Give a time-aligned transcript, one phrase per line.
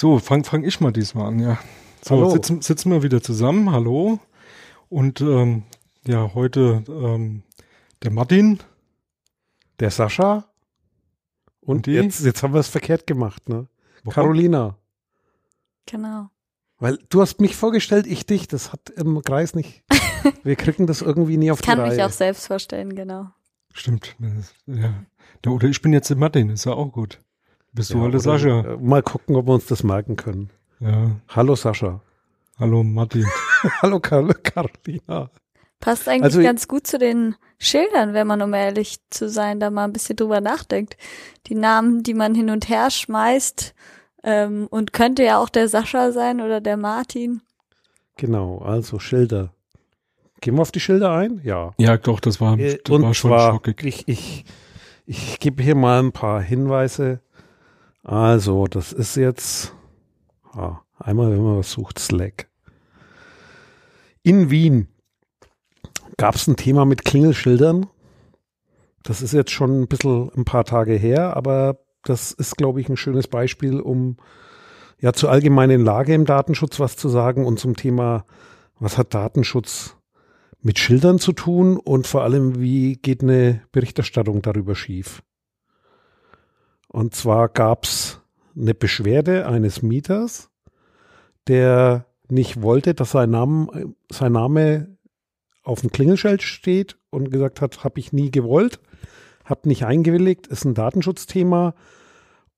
[0.00, 1.58] So, fang, fang ich mal diesmal an, ja.
[2.02, 2.30] So, Hallo.
[2.30, 4.18] sitzen, sitzen wir wieder zusammen, hallo.
[4.88, 5.64] Und ähm,
[6.06, 7.42] ja, heute ähm,
[8.02, 8.60] der Martin.
[9.78, 10.48] Der Sascha.
[11.60, 11.90] Und, Und die?
[11.90, 13.68] jetzt, jetzt haben wir es verkehrt gemacht, ne?
[14.02, 14.14] Warum?
[14.14, 14.78] Carolina.
[15.84, 16.30] Genau.
[16.78, 18.48] Weil du hast mich vorgestellt, ich dich.
[18.48, 19.84] Das hat im Kreis nicht.
[20.42, 22.06] Wir kriegen das irgendwie nie auf Ich kann die mich Reihe.
[22.06, 23.26] auch selbst vorstellen, genau.
[23.74, 24.16] Stimmt.
[24.66, 25.04] Ja.
[25.44, 27.20] Der, oder ich bin jetzt der Martin, ist ja auch gut.
[27.72, 28.60] Bist du Ja, der oder, Sascha.
[28.60, 30.50] äh, Mal gucken, ob wir uns das merken können.
[30.80, 31.12] Ja.
[31.28, 32.00] Hallo Sascha.
[32.58, 33.26] Hallo Martin.
[33.82, 35.30] Hallo Kar Carolina.
[35.78, 39.70] Passt eigentlich Also- ganz gut zu den Schildern, wenn man, um ehrlich zu sein, da
[39.70, 40.96] mal ein bisschen drüber nachdenkt.
[41.46, 43.74] Die Namen, die man hin und her schmeißt,
[44.24, 47.40] ähm, und könnte ja auch der Sascha sein oder der Martin.
[48.16, 49.54] Genau, also Schilder.
[50.42, 51.40] Gehen wir auf die Schilder ein?
[51.44, 51.72] Ja.
[51.78, 53.84] Ja, doch, das war, Äh, das und war schon zwar, schockig.
[53.84, 54.44] ich, ich,
[55.06, 57.20] ich gebe hier mal ein paar Hinweise.
[58.02, 59.74] Also, das ist jetzt
[60.52, 62.48] ah, einmal, wenn man was sucht, Slack.
[64.22, 64.88] In Wien
[66.16, 67.86] gab es ein Thema mit Klingelschildern.
[69.02, 72.88] Das ist jetzt schon ein bisschen ein paar Tage her, aber das ist, glaube ich,
[72.88, 74.16] ein schönes Beispiel, um
[74.98, 78.26] ja zur allgemeinen Lage im Datenschutz was zu sagen und zum Thema,
[78.78, 79.96] was hat Datenschutz
[80.62, 85.22] mit Schildern zu tun und vor allem, wie geht eine Berichterstattung darüber schief?
[86.92, 88.20] Und zwar gab es
[88.56, 90.50] eine Beschwerde eines Mieters,
[91.46, 94.96] der nicht wollte, dass sein Name, sein Name
[95.62, 98.80] auf dem Klingelschild steht und gesagt hat, habe ich nie gewollt,
[99.44, 101.74] habe nicht eingewilligt, ist ein Datenschutzthema.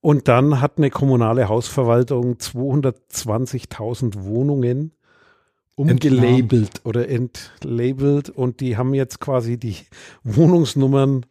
[0.01, 4.93] Und dann hat eine kommunale Hausverwaltung 220.000 Wohnungen
[5.75, 9.77] umgelabelt oder entlabelt und die haben jetzt quasi die
[10.25, 11.25] Wohnungsnummern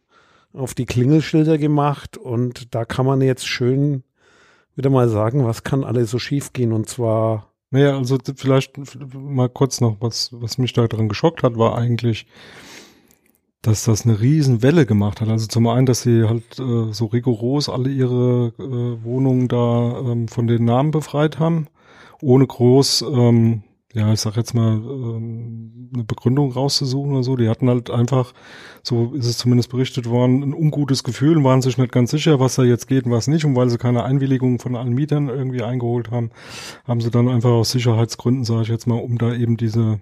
[0.52, 4.02] auf die Klingelschilder gemacht und da kann man jetzt schön
[4.76, 8.72] wieder mal sagen, was kann alles so schief gehen und zwar Naja, also vielleicht
[9.14, 12.26] mal kurz noch, was, was mich da dran geschockt hat, war eigentlich,
[13.62, 15.28] dass das eine riesen Welle gemacht hat.
[15.28, 20.28] Also zum einen, dass sie halt äh, so rigoros alle ihre äh, Wohnungen da ähm,
[20.28, 21.68] von den Namen befreit haben,
[22.20, 23.62] ohne groß, ähm,
[23.94, 27.36] ja, ich sag jetzt mal, ähm, eine Begründung rauszusuchen oder so.
[27.36, 28.32] Die hatten halt einfach,
[28.82, 32.40] so ist es zumindest berichtet worden, ein ungutes Gefühl und waren sich nicht ganz sicher,
[32.40, 33.44] was da jetzt geht und was nicht.
[33.44, 36.30] Und weil sie keine Einwilligung von allen Mietern irgendwie eingeholt haben,
[36.84, 40.00] haben sie dann einfach aus Sicherheitsgründen, sage ich jetzt mal, um da eben diese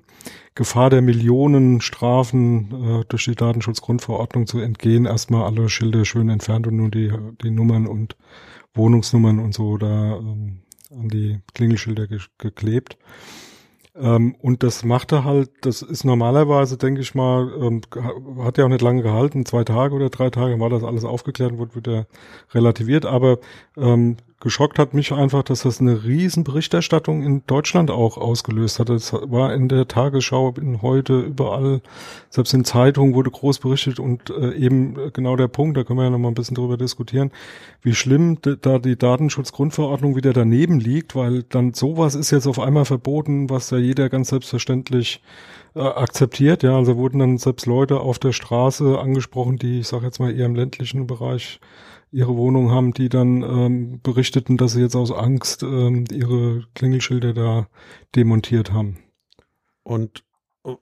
[0.54, 6.66] Gefahr der Millionen Strafen äh, durch die Datenschutzgrundverordnung zu entgehen, erstmal alle Schilder schön entfernt
[6.66, 7.12] und nur die,
[7.42, 8.16] die Nummern und
[8.74, 10.60] Wohnungsnummern und so da ähm,
[10.92, 12.96] an die Klingelschilder ge geklebt.
[14.00, 17.82] Ähm, und das machte halt, das ist normalerweise, denke ich mal, ähm,
[18.42, 21.52] hat ja auch nicht lange gehalten, zwei Tage oder drei Tage war das alles aufgeklärt
[21.52, 22.06] und wurde wieder
[22.52, 23.38] relativiert, aber
[23.76, 28.88] ähm, geschockt hat mich einfach, dass das eine riesen Berichterstattung in Deutschland auch ausgelöst hat.
[28.88, 31.82] Es war in der Tagesschau, in heute, überall,
[32.30, 36.04] selbst in Zeitungen wurde groß berichtet und äh, eben genau der Punkt, da können wir
[36.04, 37.30] ja noch mal ein bisschen drüber diskutieren,
[37.82, 42.86] wie schlimm da die Datenschutzgrundverordnung wieder daneben liegt, weil dann sowas ist jetzt auf einmal
[42.86, 45.22] verboten, was ja jeder ganz selbstverständlich
[45.74, 46.62] äh, akzeptiert.
[46.62, 50.34] Ja, also wurden dann selbst Leute auf der Straße angesprochen, die, ich sage jetzt mal
[50.34, 51.60] eher im ländlichen Bereich
[52.12, 57.32] ihre Wohnung haben, die dann ähm, berichteten, dass sie jetzt aus Angst ähm, ihre Klingelschilder
[57.34, 57.69] da
[58.15, 58.98] demontiert haben.
[59.82, 60.25] Und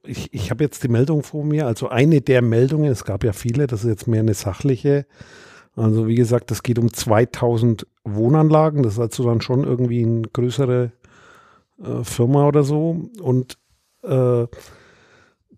[0.04, 3.32] ich, ich habe jetzt die Meldung vor mir, also eine der Meldungen, es gab ja
[3.32, 5.06] viele, das ist jetzt mehr eine sachliche.
[5.76, 10.22] Also wie gesagt, es geht um 2000 Wohnanlagen, das ist also dann schon irgendwie eine
[10.22, 10.92] größere
[11.80, 13.08] äh, Firma oder so.
[13.20, 13.58] Und
[14.02, 14.46] äh,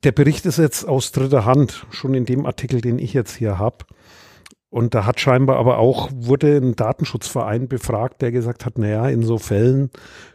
[0.02, 3.58] der Bericht ist jetzt aus dritter Hand, schon in dem Artikel, den ich jetzt hier
[3.58, 3.86] habe.
[4.70, 9.24] Und da hat scheinbar aber auch, wurde ein Datenschutzverein befragt, der gesagt hat, naja, in
[9.24, 9.90] so Fällen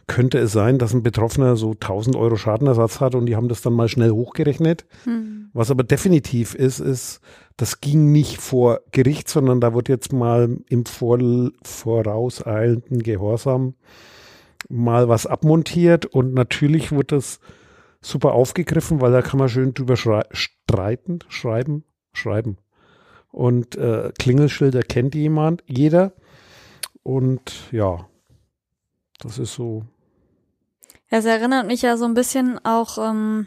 [0.06, 3.62] könnte es sein, dass ein Betroffener so 1000 Euro Schadenersatz hat und die haben das
[3.62, 4.84] dann mal schnell hochgerechnet.
[5.04, 5.48] Hm.
[5.54, 7.20] Was aber definitiv ist, ist,
[7.56, 11.18] das ging nicht vor Gericht, sondern da wird jetzt mal im vor,
[11.62, 13.74] vorauseilenden Gehorsam
[14.68, 17.40] mal was abmontiert und natürlich wird das
[18.02, 22.58] super aufgegriffen, weil da kann man schön drüber schrei streiten, schreiben, schreiben.
[23.36, 26.12] Und äh, Klingelschilder kennt jemand, jeder.
[27.02, 28.08] Und ja,
[29.20, 29.82] das ist so.
[31.10, 33.46] Es erinnert mich ja so ein bisschen auch ähm,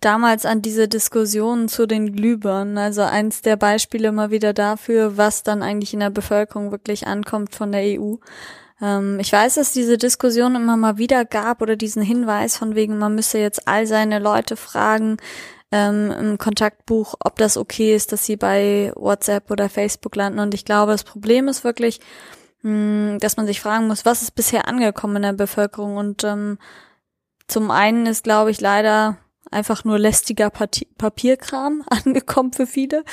[0.00, 2.76] damals an diese Diskussionen zu den Glühbirnen.
[2.76, 7.54] Also eins der Beispiele mal wieder dafür, was dann eigentlich in der Bevölkerung wirklich ankommt
[7.54, 8.16] von der EU.
[8.82, 12.98] Ähm, ich weiß, dass diese Diskussion immer mal wieder gab oder diesen Hinweis von wegen,
[12.98, 15.18] man müsse jetzt all seine Leute fragen
[15.72, 20.40] ähm, im Kontaktbuch, ob das okay ist, dass sie bei WhatsApp oder Facebook landen.
[20.40, 22.00] Und ich glaube, das Problem ist wirklich,
[22.62, 25.96] mh, dass man sich fragen muss, was ist bisher angekommen in der Bevölkerung?
[25.96, 26.58] Und ähm,
[27.46, 29.18] zum einen ist, glaube ich, leider
[29.50, 33.04] einfach nur lästiger Parti Papierkram angekommen für viele.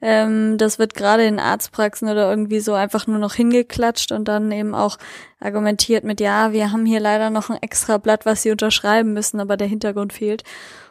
[0.00, 4.52] Ähm, das wird gerade in Arztpraxen oder irgendwie so einfach nur noch hingeklatscht und dann
[4.52, 4.98] eben auch
[5.40, 9.40] argumentiert mit, ja, wir haben hier leider noch ein extra Blatt, was sie unterschreiben müssen,
[9.40, 10.44] aber der Hintergrund fehlt.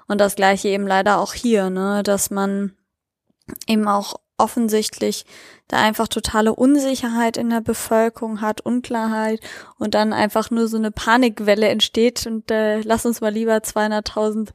[0.08, 2.74] Und das gleiche eben leider auch hier, ne, dass man
[3.68, 5.26] eben auch offensichtlich
[5.68, 9.40] da einfach totale Unsicherheit in der Bevölkerung hat, Unklarheit
[9.80, 12.28] und dann einfach nur so eine Panikwelle entsteht.
[12.28, 14.50] Und äh, lass uns mal lieber 200.000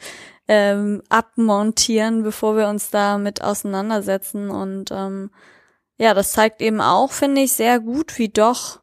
[0.49, 4.51] ähm, abmontieren, bevor wir uns damit auseinandersetzen.
[4.51, 5.31] Und ähm,
[5.99, 8.80] ja, das zeigt eben auch, finde ich, sehr gut, wie doch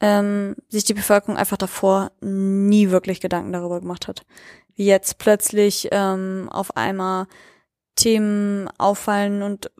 [0.00, 4.24] ähm, sich die Bevölkerung einfach davor nie wirklich Gedanken darüber gemacht hat.
[4.74, 7.26] Wie jetzt plötzlich ähm, auf einmal
[7.96, 9.70] Themen auffallen und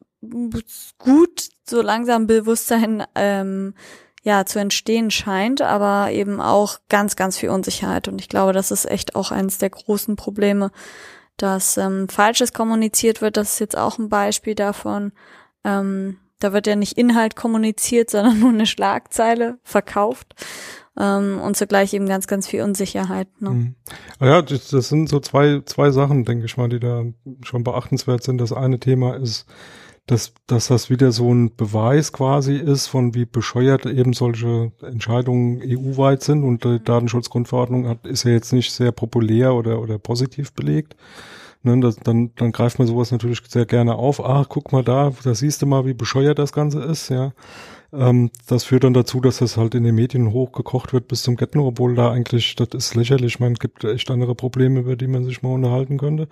[0.98, 3.74] gut so langsam Bewusstsein ähm,
[4.24, 8.08] ja zu entstehen scheint, aber eben auch ganz, ganz viel Unsicherheit.
[8.08, 10.72] Und ich glaube, das ist echt auch eines der großen Probleme,
[11.36, 13.36] dass ähm, Falsches kommuniziert wird.
[13.36, 15.12] Das ist jetzt auch ein Beispiel davon.
[15.64, 20.34] Ähm, da wird ja nicht Inhalt kommuniziert, sondern nur eine Schlagzeile verkauft
[20.98, 23.28] ähm, und zugleich eben ganz, ganz viel Unsicherheit.
[23.40, 23.50] Ne?
[23.50, 23.74] Mhm.
[24.20, 27.04] Ja, das, das sind so zwei, zwei Sachen, denke ich mal, die da
[27.42, 28.38] schon beachtenswert sind.
[28.38, 29.46] Das eine Thema ist,
[30.06, 35.60] dass, dass das wieder so ein Beweis quasi ist, von wie bescheuert eben solche Entscheidungen
[35.62, 36.84] EU-weit sind und die mhm.
[36.84, 40.96] Datenschutzgrundverordnung hat, ist ja jetzt nicht sehr populär oder, oder positiv belegt.
[41.62, 44.24] Ne, das, dann, dann greift man sowas natürlich sehr gerne auf.
[44.24, 47.32] Ach, guck mal da, da siehst du mal, wie bescheuert das Ganze ist, ja.
[47.92, 51.36] Ähm, das führt dann dazu, dass das halt in den Medien hochgekocht wird bis zum
[51.36, 55.24] Ketten, obwohl da eigentlich, das ist lächerlich, man gibt echt andere Probleme, über die man
[55.24, 56.28] sich mal unterhalten könnte.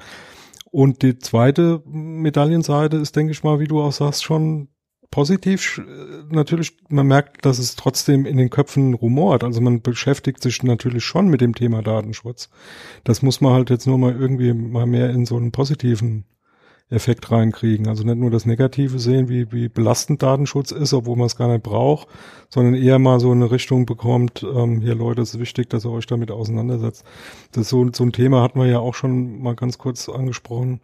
[0.71, 4.69] Und die zweite Medaillenseite ist, denke ich mal, wie du auch sagst, schon
[5.11, 5.81] positiv.
[6.31, 9.45] Natürlich, man merkt, dass es trotzdem in den Köpfen rumort.
[9.45, 12.51] Also man beschäftigt sich natürlich schon mit dem Thema Datenschutz.
[13.05, 16.25] Das muss man halt jetzt nur mal irgendwie mal mehr in so einen positiven
[16.89, 17.89] Effekt reinkriegen.
[17.89, 21.49] Also nicht nur das Negative sehen, wie, wie belastend Datenschutz ist, obwohl man es gar
[21.49, 22.07] nicht braucht,
[22.49, 25.91] sondern eher mal so eine Richtung bekommt, ähm, hier Leute, es ist wichtig, dass ihr
[25.91, 27.05] euch damit auseinandersetzt.
[27.53, 30.81] Das so, so ein Thema hatten wir ja auch schon mal ganz kurz angesprochen,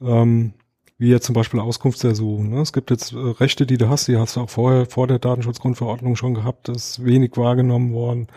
[0.00, 0.54] ähm,
[0.98, 2.50] wie jetzt zum Beispiel Auskunftsersuchen.
[2.50, 2.60] Ne?
[2.60, 5.18] Es gibt jetzt äh, Rechte, die du hast, die hast du auch vorher, vor der
[5.18, 8.28] Datenschutzgrundverordnung schon gehabt, das ist wenig wahrgenommen worden.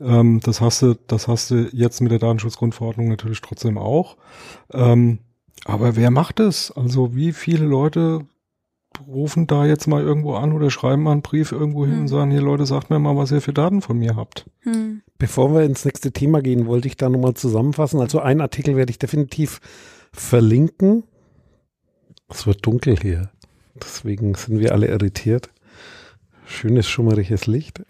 [0.00, 4.16] Ähm, das hast du, das hast du jetzt mit der Datenschutzgrundverordnung natürlich trotzdem auch.
[4.72, 5.18] Ähm,
[5.64, 6.72] aber wer macht es?
[6.72, 8.26] Also wie viele Leute
[9.06, 12.00] rufen da jetzt mal irgendwo an oder schreiben mal einen Brief irgendwo hin hm.
[12.02, 14.46] und sagen, hier Leute, sagt mir mal, was ihr für Daten von mir habt.
[14.60, 15.02] Hm.
[15.18, 18.00] Bevor wir ins nächste Thema gehen, wollte ich da nochmal zusammenfassen.
[18.00, 19.60] Also einen Artikel werde ich definitiv
[20.12, 21.04] verlinken.
[22.28, 23.30] Es wird dunkel hier.
[23.74, 25.50] Deswegen sind wir alle irritiert.
[26.46, 27.82] Schönes, schummeriges Licht.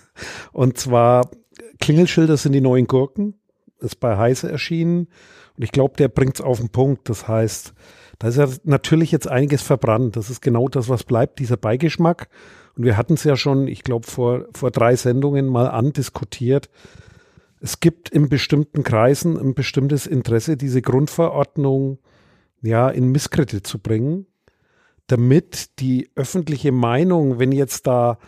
[0.52, 1.30] und zwar
[1.80, 3.34] Klingelschilder sind die neuen Gurken.
[3.80, 5.08] Ist bei Heise erschienen.
[5.56, 7.08] Und ich glaube, der bringt es auf den Punkt.
[7.08, 7.72] Das heißt,
[8.18, 10.16] da ist ja natürlich jetzt einiges verbrannt.
[10.16, 12.28] Das ist genau das, was bleibt, dieser Beigeschmack.
[12.76, 16.68] Und wir hatten es ja schon, ich glaube, vor, vor drei Sendungen mal andiskutiert.
[17.60, 21.98] Es gibt in bestimmten Kreisen ein bestimmtes Interesse, diese Grundverordnung
[22.62, 24.26] ja in Misskredit zu bringen,
[25.06, 28.18] damit die öffentliche Meinung, wenn jetzt da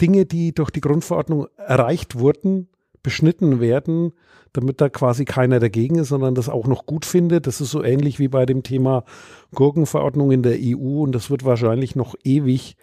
[0.00, 2.68] Dinge, die durch die Grundverordnung erreicht wurden,
[3.02, 4.12] beschnitten werden,
[4.52, 7.46] damit da quasi keiner dagegen ist, sondern das auch noch gut findet.
[7.46, 9.04] Das ist so ähnlich wie bei dem Thema
[9.54, 12.76] Gurkenverordnung in der EU und das wird wahrscheinlich noch ewig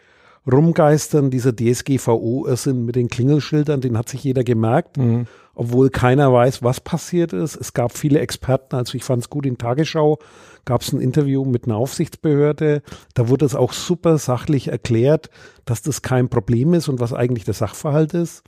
[0.51, 1.29] rumgeistern.
[1.29, 5.27] Dieser DSGVO-Irrsinn mit den Klingelschildern, den hat sich jeder gemerkt, mhm.
[5.53, 7.56] obwohl keiner weiß, was passiert ist.
[7.56, 10.20] Es gab viele Experten, also ich fand es gut in Tagesschau,
[10.65, 12.82] gab es ein Interview mit einer Aufsichtsbehörde.
[13.13, 15.29] Da wurde es auch super sachlich erklärt,
[15.65, 18.44] dass das kein Problem ist und was eigentlich der Sachverhalt ist.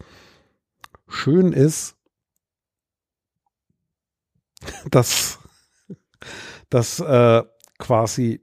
[1.07, 1.95] Schön ist,
[4.91, 5.39] dass,
[6.69, 7.43] dass äh,
[7.77, 8.41] quasi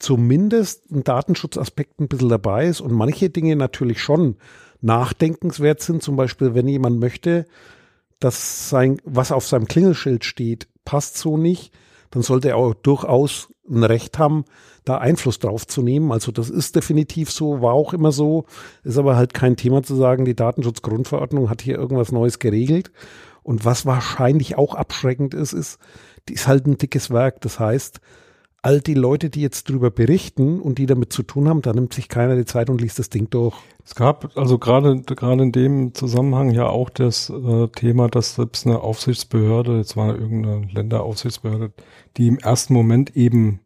[0.00, 4.36] zumindest ein Datenschutzaspekt ein bisschen dabei ist und manche Dinge natürlich schon
[4.80, 6.02] nachdenkenswert sind.
[6.02, 7.44] Zum Beispiel, wenn jemand möchte,
[8.18, 11.72] dass sein, was auf seinem Klingelschild steht, passt so nicht,
[12.10, 14.44] dann sollte er auch durchaus ein Recht haben,
[14.84, 16.10] da Einfluss drauf zu nehmen.
[16.10, 18.46] Also das ist definitiv so, war auch immer so,
[18.82, 22.90] ist aber halt kein Thema zu sagen, die Datenschutzgrundverordnung hat hier irgendwas Neues geregelt.
[23.42, 25.78] Und was wahrscheinlich auch abschreckend ist, ist,
[26.28, 27.40] die ist halt ein dickes Werk.
[27.42, 28.00] Das heißt,
[28.62, 31.94] all die Leute, die jetzt darüber berichten und die damit zu tun haben, da nimmt
[31.94, 33.56] sich keiner die Zeit und liest das Ding durch.
[33.84, 38.66] Es gab also gerade gerade in dem Zusammenhang ja auch das äh, Thema, dass selbst
[38.66, 41.72] eine Aufsichtsbehörde, jetzt war irgendeine Länderaufsichtsbehörde,
[42.16, 43.60] die im ersten Moment eben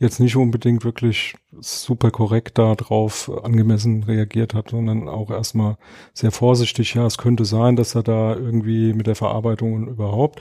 [0.00, 5.76] jetzt nicht unbedingt wirklich super korrekt darauf angemessen reagiert hat, sondern auch erstmal
[6.14, 10.40] sehr vorsichtig, ja, es könnte sein, dass er da irgendwie mit der Verarbeitung und überhaupt.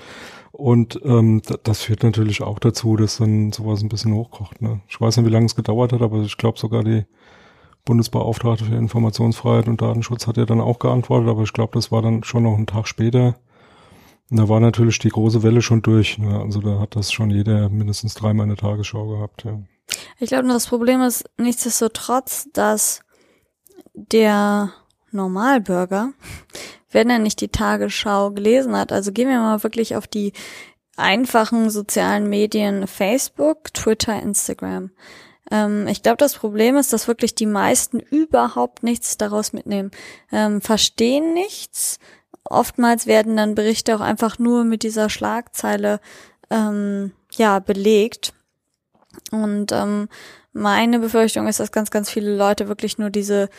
[0.51, 4.61] Und ähm, das führt natürlich auch dazu, dass dann sowas ein bisschen hochkocht.
[4.61, 4.79] Ne?
[4.87, 7.05] Ich weiß nicht, wie lange es gedauert hat, aber ich glaube sogar die
[7.85, 12.01] Bundesbeauftragte für Informationsfreiheit und Datenschutz hat ja dann auch geantwortet, aber ich glaube, das war
[12.01, 13.35] dann schon noch einen Tag später.
[14.29, 16.17] Und da war natürlich die große Welle schon durch.
[16.17, 16.39] Ne?
[16.39, 19.43] Also da hat das schon jeder mindestens dreimal in der Tagesschau gehabt.
[19.43, 19.59] Ja.
[20.19, 23.01] Ich glaube, das Problem ist nichtsdestotrotz, dass
[23.93, 24.71] der
[25.11, 26.13] Normalbürger,
[26.91, 30.33] wenn er nicht die Tagesschau gelesen hat, also gehen wir mal wirklich auf die
[30.95, 34.91] einfachen sozialen Medien Facebook, Twitter, Instagram.
[35.49, 39.91] Ähm, ich glaube, das Problem ist, dass wirklich die meisten überhaupt nichts daraus mitnehmen,
[40.31, 41.99] ähm, verstehen nichts,
[42.49, 45.99] oftmals werden dann Berichte auch einfach nur mit dieser Schlagzeile
[46.49, 48.33] ähm, ja belegt.
[49.31, 50.09] Und ähm,
[50.53, 53.49] meine Befürchtung ist, dass ganz, ganz viele Leute wirklich nur diese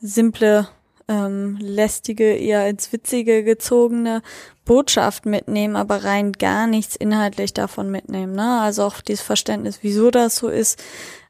[0.00, 0.68] simple,
[1.08, 4.22] ähm, lästige, eher ins Witzige gezogene
[4.64, 8.34] Botschaft mitnehmen, aber rein gar nichts inhaltlich davon mitnehmen.
[8.34, 8.60] Ne?
[8.60, 10.82] Also auch dieses Verständnis, wieso das so ist,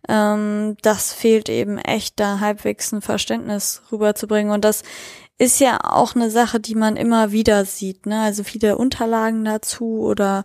[0.09, 4.53] ähm, das fehlt eben echt, da halbwegs ein Verständnis rüberzubringen.
[4.53, 4.83] Und das
[5.38, 8.21] ist ja auch eine Sache, die man immer wieder sieht, ne?
[8.23, 10.45] Also viele Unterlagen dazu oder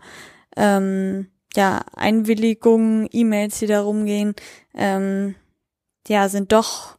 [0.56, 4.36] ähm, ja, Einwilligungen, E-Mails, die da rumgehen,
[4.76, 5.36] ähm,
[6.08, 6.98] ja, sind doch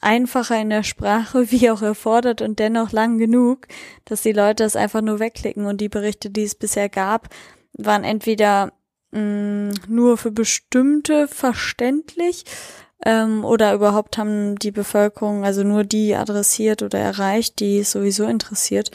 [0.00, 3.66] einfacher in der Sprache, wie auch erfordert und dennoch lang genug,
[4.04, 7.28] dass die Leute das einfach nur wegklicken und die Berichte, die es bisher gab,
[7.72, 8.72] waren entweder
[9.10, 12.44] mh, mm, nur für bestimmte verständlich
[13.04, 18.24] ähm, oder überhaupt haben die Bevölkerung also nur die adressiert oder erreicht, die es sowieso
[18.24, 18.90] interessiert.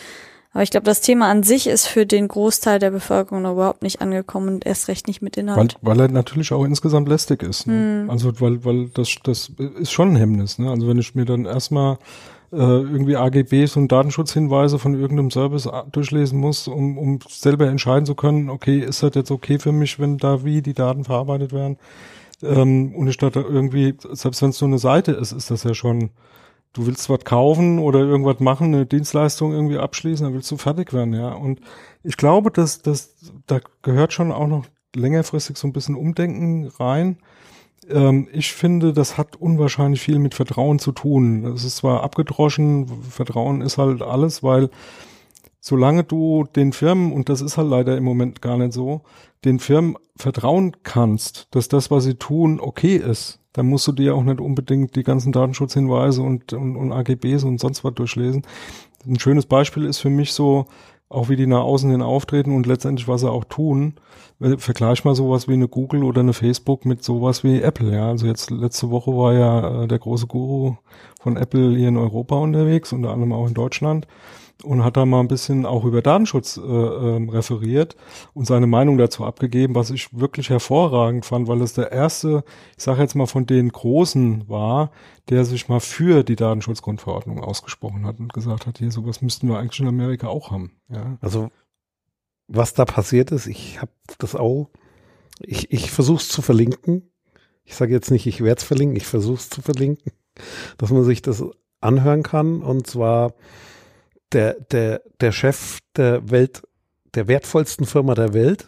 [0.52, 4.02] Aber ich glaube, das Thema an sich ist für den Großteil der Bevölkerung überhaupt nicht
[4.02, 5.78] angekommen und erst recht nicht mit Inhalt.
[5.82, 7.68] Weil, weil er natürlich auch insgesamt lästig ist.
[7.68, 8.06] Ne?
[8.06, 8.10] Mm.
[8.10, 10.58] Also weil, weil das, das ist schon ein Hemmnis.
[10.58, 10.72] Ne?
[10.72, 12.00] Also wenn ich mir dann erstmal
[12.52, 18.16] äh, irgendwie AGBs und Datenschutzhinweise von irgendeinem Service durchlesen muss, um, um selber entscheiden zu
[18.16, 21.78] können, okay, ist das jetzt okay für mich, wenn da wie die Daten verarbeitet werden?
[22.42, 26.12] Ähm, und statt irgendwie, selbst wenn es nur eine Seite ist, ist das ja schon,
[26.74, 30.94] du willst was kaufen oder irgendwas machen, eine Dienstleistung irgendwie abschließen, dann willst du fertig
[30.94, 31.34] werden, ja.
[31.34, 31.62] Und
[32.04, 33.16] ich glaube, dass, dass
[33.48, 34.66] da gehört schon auch noch
[34.96, 37.18] längerfristig so ein bisschen Umdenken rein.
[37.90, 41.44] Ähm, ich finde, das hat unwahrscheinlich viel mit Vertrauen zu tun.
[41.44, 44.70] Das ist zwar abgedroschen, Vertrauen ist halt alles, weil
[45.60, 49.02] solange du den Firmen, und das ist halt leider im Moment gar nicht so,
[49.46, 54.16] den Firmen vertrauen kannst, dass das, was sie tun, okay ist, dann musst du dir
[54.16, 58.44] auch nicht unbedingt die ganzen Datenschutzhinweise und, und, und AGBs und sonst was durchlesen.
[59.06, 60.66] Ein schönes Beispiel ist für mich so,
[61.10, 63.96] auch wie die nach außen hin auftreten und letztendlich was sie auch tun.
[64.58, 67.92] Vergleich mal sowas wie eine Google oder eine Facebook mit sowas wie Apple.
[67.92, 70.76] Ja, also jetzt letzte Woche war ja äh, der große Guru
[71.20, 74.06] von Apple hier in Europa unterwegs, unter anderem auch in Deutschland
[74.64, 77.96] und hat da mal ein bisschen auch über Datenschutz äh, ähm, referiert
[78.34, 82.44] und seine Meinung dazu abgegeben, was ich wirklich hervorragend fand, weil es der erste,
[82.78, 84.92] ich sage jetzt mal von den Großen war,
[85.30, 89.58] der sich mal für die Datenschutzgrundverordnung ausgesprochen hat und gesagt hat, hier sowas müssten wir
[89.58, 90.72] eigentlich in Amerika auch haben.
[90.90, 91.18] Ja.
[91.22, 91.50] Also
[92.48, 94.70] was da passiert ist, ich habe das auch,
[95.40, 97.10] ich, ich versuche es zu verlinken.
[97.64, 100.12] Ich sage jetzt nicht, ich werde es verlinken, ich versuche es zu verlinken,
[100.80, 101.44] dass man sich das
[101.80, 102.64] anhören kann.
[102.64, 103.36] Und zwar
[104.32, 106.62] der, der, der Chef der Welt,
[107.16, 108.68] der wertvollsten Firma der Welt,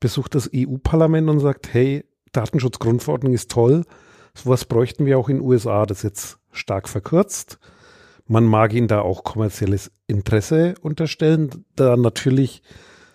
[0.00, 3.84] besucht das EU-Parlament und sagt, hey, Datenschutzgrundverordnung ist toll.
[4.34, 5.86] Sowas bräuchten wir auch in den USA.
[5.86, 7.58] Das ist jetzt stark verkürzt.
[8.26, 12.62] Man mag ihn da auch kommerzielles Interesse unterstellen, da natürlich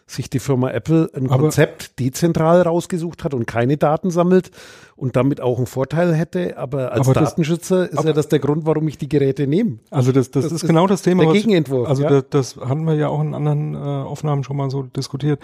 [0.06, 4.52] sich die Firma Apple ein Aber Konzept dezentral rausgesucht hat und keine Daten sammelt
[4.96, 6.58] und damit auch einen Vorteil hätte.
[6.58, 9.80] Aber als aber Datenschützer das, ist ja das der Grund, warum ich die Geräte nehme.
[9.90, 11.24] Also das, das, das ist, ist, genau das Thema.
[11.24, 11.88] Der Gegenentwurf.
[11.88, 12.10] Also ja?
[12.10, 15.40] das, das hatten wir ja auch in anderen äh, Aufnahmen schon mal so diskutiert.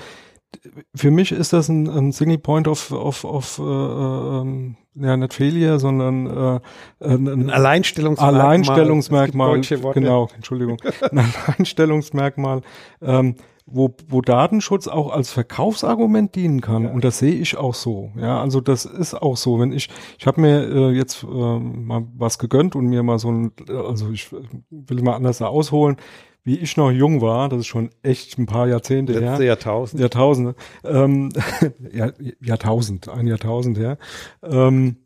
[0.95, 5.33] Für mich ist das ein, ein Single Point of, of, of äh, ähm, ja, nicht
[5.33, 6.59] Failure, sondern äh,
[7.05, 8.41] ein, ein Alleinstellungsmerkmal.
[8.41, 9.61] Alleinstellungsmerkmal.
[9.93, 10.77] Genau, Entschuldigung.
[11.11, 12.61] ein Alleinstellungsmerkmal.
[13.01, 13.35] Ähm,
[13.71, 16.83] wo, wo Datenschutz auch als Verkaufsargument dienen kann.
[16.85, 16.91] Ja.
[16.91, 18.11] Und das sehe ich auch so.
[18.15, 19.59] Ja, also das ist auch so.
[19.59, 23.31] Wenn ich, ich habe mir äh, jetzt äh, mal was gegönnt und mir mal so
[23.31, 25.97] ein, also ich will mal anders ausholen,
[26.43, 29.43] wie ich noch jung war, das ist schon echt ein paar Jahrzehnte Letzte her.
[29.43, 30.01] Jahrtausend.
[30.01, 30.55] Jahrtausende.
[30.83, 31.31] Ähm,
[31.91, 32.11] ja,
[32.41, 33.97] Jahrtausend, ein Jahrtausend her.
[34.43, 34.97] Ähm,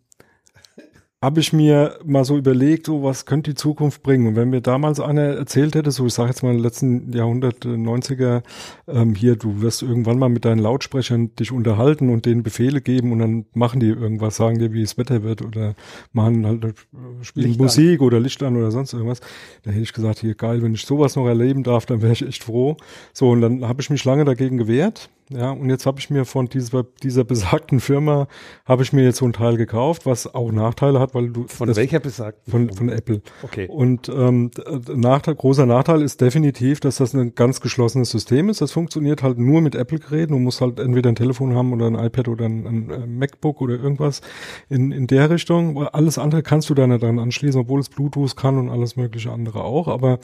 [1.24, 4.28] habe ich mir mal so überlegt, so was könnte die Zukunft bringen.
[4.28, 7.66] Und wenn mir damals einer erzählt hätte, so ich sage jetzt mal im letzten Jahrhundert,
[7.66, 8.44] 90er,
[8.90, 13.14] ähm, hier, du wirst irgendwann mal mit deinen Lautsprechern dich unterhalten und denen Befehle geben
[13.14, 15.76] und dann machen die irgendwas, sagen dir, wie es Wetter wird oder
[16.12, 16.74] machen halt, äh,
[17.22, 19.22] spielen Licht Musik oder Licht an oder sonst irgendwas.
[19.64, 22.28] Da hätte ich gesagt, hier geil, wenn ich sowas noch erleben darf, dann wäre ich
[22.28, 22.76] echt froh.
[23.14, 25.10] So, und dann habe ich mich lange dagegen gewehrt.
[25.36, 28.28] Ja, und jetzt habe ich mir von dieser, dieser besagten Firma,
[28.66, 31.68] habe ich mir jetzt so ein Teil gekauft, was auch Nachteile hat, weil du Von
[31.68, 32.52] das- welcher besagten?
[32.52, 33.22] von, von Apple.
[33.42, 33.68] Okay.
[33.68, 34.52] Und ähm,
[34.94, 38.62] Nachteil, großer Nachteil ist definitiv, dass das ein ganz geschlossenes System ist.
[38.62, 40.34] Das funktioniert halt nur mit Apple-Geräten.
[40.34, 43.62] Du musst halt entweder ein Telefon haben oder ein iPad oder ein, ein äh, MacBook
[43.62, 44.22] oder irgendwas
[44.70, 45.88] in, in der Richtung.
[45.88, 49.32] Alles andere kannst du da nicht dran anschließen, obwohl es Bluetooth kann und alles mögliche
[49.32, 49.88] andere auch.
[49.88, 50.20] Aber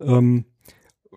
[0.00, 0.44] ähm,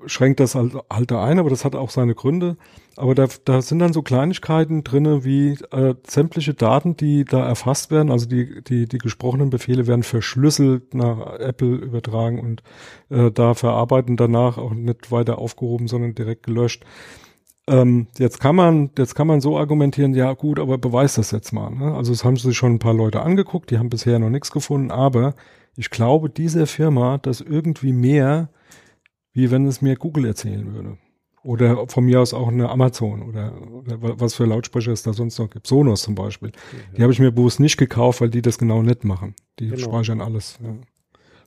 [0.07, 2.57] schränkt das halt, halt da ein, aber das hat auch seine Gründe.
[2.97, 7.91] Aber da, da sind dann so Kleinigkeiten drinne wie äh, sämtliche Daten, die da erfasst
[7.91, 12.63] werden, also die, die, die gesprochenen Befehle werden verschlüsselt nach Apple übertragen und
[13.09, 16.85] äh, da verarbeiten danach auch nicht weiter aufgehoben, sondern direkt gelöscht.
[17.67, 21.51] Ähm, jetzt kann man, jetzt kann man so argumentieren, ja gut, aber beweis das jetzt
[21.51, 21.71] mal.
[21.71, 21.95] Ne?
[21.95, 24.91] Also es haben sich schon ein paar Leute angeguckt, die haben bisher noch nichts gefunden,
[24.91, 25.33] aber
[25.75, 28.49] ich glaube dieser Firma das irgendwie mehr,
[29.33, 30.97] wie wenn es mir Google erzählen würde.
[31.45, 35.13] Oder von mir aus auch eine Amazon oder, oder wa- was für Lautsprecher es da
[35.13, 35.67] sonst noch gibt.
[35.67, 36.51] Sonos zum Beispiel.
[36.97, 39.35] Die habe ich mir bewusst nicht gekauft, weil die das genau nicht machen.
[39.59, 39.77] Die Genau.
[39.79, 40.57] speichern alles.
[40.63, 40.69] Ja.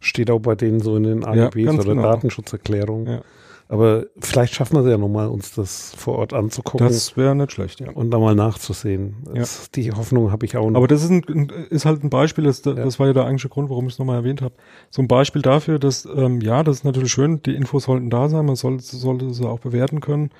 [0.00, 2.02] Steht auch bei denen so in den AGBs oder genau.
[2.02, 3.22] Datenschutzerklärungen.
[3.70, 7.52] Aber vielleicht schaffen wir es ja nochmal, uns das vor Ort anzugucken Das wäre nicht
[7.52, 7.90] schlecht, ja.
[7.90, 9.16] und da mal nachzusehen.
[9.26, 9.40] Ja.
[9.40, 10.78] Das, die Hoffnung habe ich auch noch.
[10.78, 13.50] Aber das ist, ein, ein- ist halt ein Beispiel, das, das war ja der eigentliche
[13.50, 14.54] Grund, warum ich es nochmal erwähnt habe.
[14.90, 18.28] So ein Beispiel dafür, dass, ähm, ja, das ist natürlich schön, die Infos sollten da
[18.30, 20.30] sein, man soll, sollte sie auch bewerten können.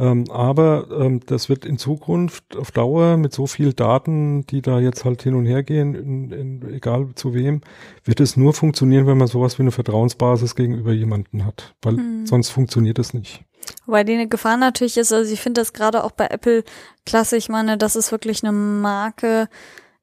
[0.00, 4.80] Ähm, aber ähm, das wird in Zukunft auf Dauer mit so viel Daten, die da
[4.80, 7.60] jetzt halt hin und her gehen, in, in, egal zu wem,
[8.04, 11.74] wird es nur funktionieren, wenn man sowas wie eine Vertrauensbasis gegenüber jemanden hat.
[11.82, 12.26] Weil Hm.
[12.26, 13.44] sonst funktioniert es nicht.
[13.84, 16.64] Wobei die eine Gefahr natürlich ist, also ich finde das gerade auch bei Apple
[17.04, 19.48] klasse, ich meine, das ist wirklich eine Marke,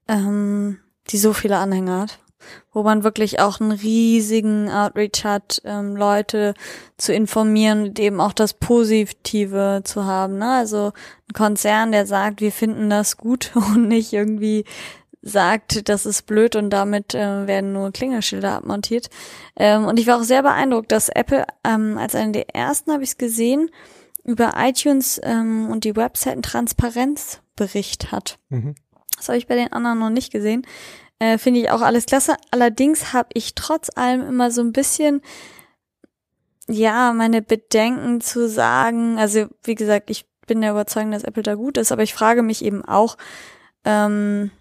[0.07, 0.77] ähm,
[1.09, 2.19] die so viele Anhänger hat,
[2.71, 6.53] wo man wirklich auch einen riesigen Outreach hat, ähm, Leute
[6.97, 10.37] zu informieren und eben auch das Positive zu haben.
[10.37, 10.51] Ne?
[10.51, 10.93] Also
[11.29, 14.65] ein Konzern, der sagt, wir finden das gut und nicht irgendwie
[15.21, 19.09] sagt, das ist blöd und damit äh, werden nur Klingelschilder abmontiert.
[19.55, 23.03] Ähm, und ich war auch sehr beeindruckt, dass Apple ähm, als eine der ersten habe
[23.03, 23.69] ich es gesehen
[24.23, 28.37] über iTunes ähm, und die Website einen Transparenzbericht hat.
[28.49, 28.75] Mhm.
[29.15, 30.65] Das habe ich bei den anderen noch nicht gesehen.
[31.19, 32.35] Äh, Finde ich auch alles klasse.
[32.51, 35.21] Allerdings habe ich trotz allem immer so ein bisschen,
[36.67, 39.17] ja, meine Bedenken zu sagen.
[39.17, 42.41] Also wie gesagt, ich bin der Überzeugung, dass Apple da gut ist, aber ich frage
[42.43, 43.17] mich eben auch,
[43.83, 44.51] ähm,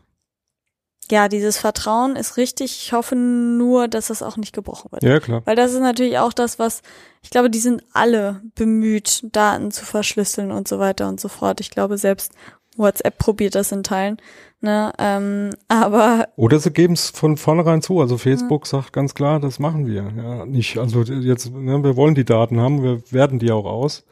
[1.10, 2.82] ja, dieses Vertrauen ist richtig.
[2.82, 5.02] Ich hoffe nur, dass das auch nicht gebrochen wird.
[5.02, 5.42] Ja, klar.
[5.44, 6.82] Weil das ist natürlich auch das, was,
[7.22, 11.60] ich glaube, die sind alle bemüht, Daten zu verschlüsseln und so weiter und so fort.
[11.60, 12.32] Ich glaube, selbst
[12.76, 14.16] WhatsApp probiert das in Teilen.
[14.60, 14.92] Ne?
[14.98, 18.00] Ähm, aber Oder sie geben es von vornherein zu.
[18.00, 20.12] Also Facebook sagt ganz klar, das machen wir.
[20.16, 24.04] Ja, nicht, also jetzt, ne, wir wollen die Daten haben, wir werten die auch aus.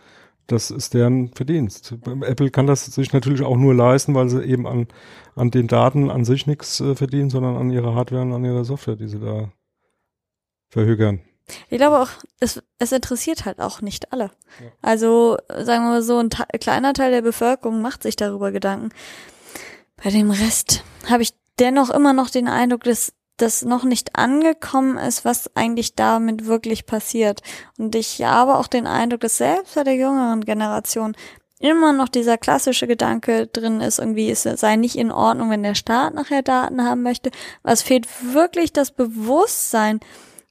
[0.47, 1.95] Das ist deren Verdienst.
[2.21, 4.89] Apple kann das sich natürlich auch nur leisten, weil sie eben an,
[5.35, 8.65] an den Daten an sich nichts äh, verdienen, sondern an ihrer Hardware und an ihrer
[8.65, 9.51] Software, die sie da
[10.69, 11.21] verhögern.
[11.71, 14.31] ich glaube auch, es, es interessiert halt auch nicht alle.
[14.83, 16.29] Also sagen wir mal so, ein
[16.61, 18.91] kleiner Teil der Bevölkerung macht sich darüber Gedanken.
[20.03, 24.97] Bei dem Rest habe ich dennoch immer noch den Eindruck, dass das noch nicht angekommen
[24.97, 27.43] ist, was eigentlich damit wirklich passiert.
[27.79, 31.17] Und ich habe auch den Eindruck, dass selbst bei der jüngeren Generation
[31.59, 35.75] immer noch dieser klassische Gedanke drin ist, irgendwie es sei nicht in Ordnung, wenn der
[35.75, 37.31] Staat nachher Daten haben möchte.
[37.63, 40.01] Was fehlt wirklich das Bewusstsein,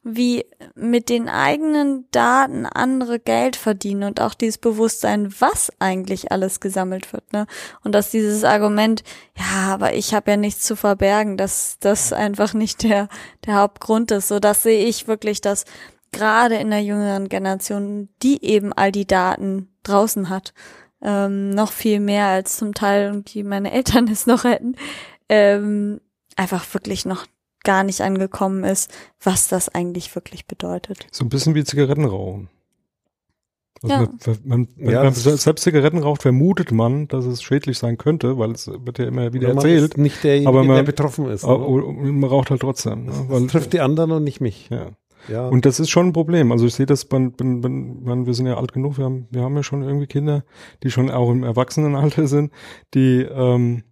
[0.04, 6.60] wie mit den eigenen Daten andere Geld verdienen und auch dieses Bewusstsein, was eigentlich alles
[6.60, 7.48] gesammelt wird, ne?
[7.84, 9.04] Und dass dieses Argument,
[9.38, 13.08] ja, aber ich habe ja nichts zu verbergen, dass das einfach nicht der
[13.46, 14.28] der Hauptgrund ist.
[14.28, 15.64] So, das sehe ich wirklich, dass
[16.12, 20.54] gerade in der jüngeren Generation, die eben all die Daten draußen hat,
[21.02, 24.76] ähm, noch viel mehr als zum Teil irgendwie meine Eltern es noch hätten,
[25.30, 26.02] ähm,
[26.36, 27.26] einfach wirklich noch
[27.64, 31.08] gar nicht angekommen ist, was das eigentlich wirklich bedeutet.
[31.12, 32.50] So ein bisschen wie Zigaretten rauchen.
[33.82, 34.02] Also Ja.
[34.26, 37.98] man, man, wenn Ja, man das- selbst Zigaretten raucht, vermutet man, dass es schädlich sein
[37.98, 39.92] könnte, weil es wird ja immer wieder man erzählt.
[39.92, 41.44] ist nicht derjenige, aber man- der betroffen ist.
[41.44, 42.12] Aber ne?
[42.14, 43.06] man raucht halt trotzdem.
[43.06, 43.12] Ne?
[43.28, 44.70] Weil, Das trifft die anderen und nicht mich.
[44.70, 44.92] ja.
[45.30, 45.48] Ja.
[45.48, 46.52] Und das ist schon ein Problem.
[46.52, 49.42] Also ich sehe das, bei, bei, bei, wir sind ja alt genug, wir haben, wir
[49.42, 50.44] haben ja schon irgendwie Kinder,
[50.84, 52.52] die schon auch im Erwachsenenalter sind,
[52.94, 53.84] die, ähm,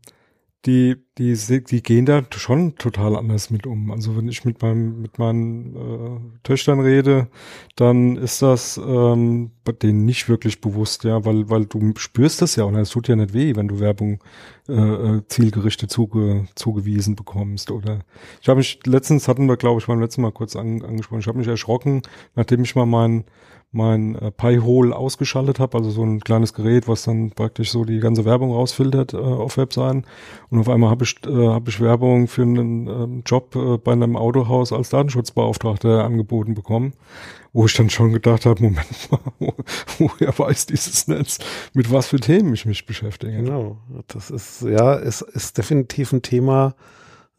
[0.65, 3.91] die die, die gehen da schon total anders mit um.
[3.91, 7.27] Also wenn ich mit meinem, mit meinen äh, Töchtern rede,
[7.75, 12.55] dann ist das ähm, bei denen nicht wirklich bewusst, ja, weil, weil du spürst das
[12.55, 14.23] ja und es tut ja nicht weh, wenn du Werbung
[14.69, 17.71] äh, äh zielgerichtet zuge, zugewiesen bekommst.
[17.71, 17.99] Oder
[18.41, 21.27] ich habe mich letztens hatten wir, glaube ich, beim letzten Mal kurz an, angesprochen, ich
[21.27, 22.03] habe mich erschrocken,
[22.35, 23.25] nachdem ich mal meinen
[23.71, 27.99] mein äh, Pi-Hole ausgeschaltet habe, also so ein kleines Gerät, was dann praktisch so die
[27.99, 30.03] ganze Werbung rausfiltert äh, auf Webseiten.
[30.49, 34.71] Und auf einmal habe ich, äh, Werbung für einen ähm, Job äh, bei einem Autohaus
[34.73, 36.93] als Datenschutzbeauftragter angeboten bekommen,
[37.53, 39.53] wo ich dann schon gedacht habe, Moment mal, wo,
[39.97, 41.39] woher weiß dieses Netz,
[41.73, 43.43] mit was für Themen ich mich beschäftige.
[43.43, 46.75] Genau, das ist, ja, ist, ist definitiv ein Thema,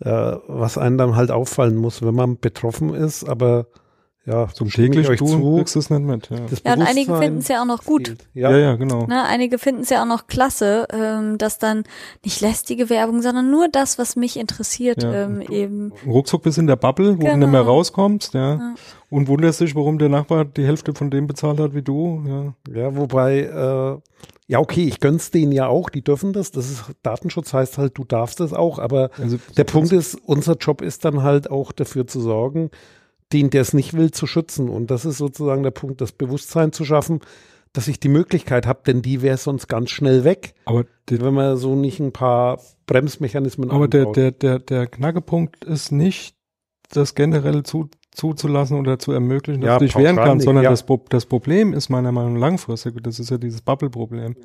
[0.01, 3.67] äh, was einem dann halt auffallen muss, wenn man betroffen ist, aber
[4.25, 5.57] ja, zum täglich euch tun, zu.
[5.57, 6.31] kriegst es nicht mit.
[6.31, 8.15] Ja, ja und einige finden es ja auch noch gut.
[8.35, 9.07] Ja, ja, ja genau.
[9.07, 11.83] Ne, einige finden es ja auch noch klasse, ähm, dass dann
[12.25, 15.25] nicht lästige Werbung, sondern nur das, was mich interessiert, ja.
[15.25, 15.93] ähm, eben.
[16.07, 17.33] Ruckzuck bis in der Bubble, wo genau.
[17.33, 18.55] du nicht mehr rauskommst, ja.
[18.55, 18.75] ja.
[19.11, 22.55] Und wunderst dich, warum der Nachbar die Hälfte von dem bezahlt hat wie du, ja.
[22.73, 23.99] Ja, wobei, äh,
[24.47, 26.53] ja, okay, ich gönn's denen ja auch, die dürfen das.
[26.53, 30.55] Das ist Datenschutz heißt halt, du darfst das auch, aber also, der Punkt ist, unser
[30.55, 32.71] Job ist dann halt auch dafür zu sorgen,
[33.33, 34.69] den, der es nicht will, zu schützen.
[34.69, 37.21] Und das ist sozusagen der Punkt, das Bewusstsein zu schaffen,
[37.73, 40.55] dass ich die Möglichkeit habe, denn die wäre sonst ganz schnell weg.
[40.67, 45.91] Aber wenn man so nicht ein paar Bremsmechanismen Aber der, der, der, der Knackepunkt ist
[45.91, 46.37] nicht
[46.91, 50.71] das generell zu, zuzulassen oder zu ermöglichen, dass ja, du dich wehren kannst, sondern ja.
[50.71, 54.37] das, das Problem ist meiner Meinung nach langfristig, das ist ja dieses Bubble-Problem,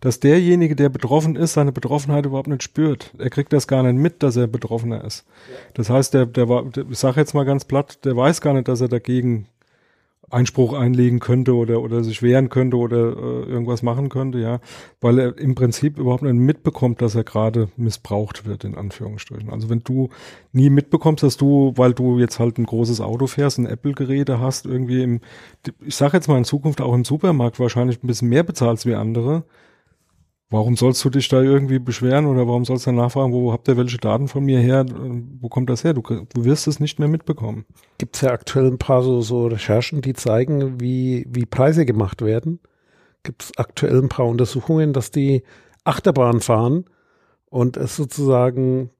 [0.00, 3.12] dass derjenige, der betroffen ist, seine Betroffenheit überhaupt nicht spürt.
[3.18, 5.24] Er kriegt das gar nicht mit, dass er Betroffener ist.
[5.72, 8.68] Das heißt, der, der war, ich sage jetzt mal ganz platt, der weiß gar nicht,
[8.68, 9.46] dass er dagegen
[10.34, 14.60] Einspruch einlegen könnte oder, oder sich wehren könnte oder äh, irgendwas machen könnte, ja,
[15.00, 19.50] weil er im Prinzip überhaupt nicht mitbekommt, dass er gerade missbraucht wird, in Anführungsstrichen.
[19.50, 20.10] Also wenn du
[20.52, 24.66] nie mitbekommst, dass du, weil du jetzt halt ein großes Auto fährst, ein Apple-Geräte hast,
[24.66, 25.20] irgendwie im,
[25.86, 28.94] ich sag jetzt mal in Zukunft auch im Supermarkt wahrscheinlich ein bisschen mehr bezahlst wie
[28.94, 29.44] andere,
[30.54, 33.66] Warum sollst du dich da irgendwie beschweren oder warum sollst du dann nachfragen, wo habt
[33.66, 34.86] ihr welche Daten von mir her?
[35.40, 35.94] Wo kommt das her?
[35.94, 37.64] Du, du wirst es nicht mehr mitbekommen.
[37.98, 42.22] Gibt es ja aktuell ein paar so, so Recherchen, die zeigen, wie, wie Preise gemacht
[42.22, 42.60] werden.
[43.24, 45.42] Gibt es aktuell ein paar Untersuchungen, dass die
[45.82, 46.84] Achterbahn fahren
[47.46, 48.90] und es sozusagen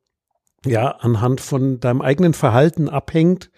[0.67, 3.53] ja anhand von deinem eigenen Verhalten abhängt,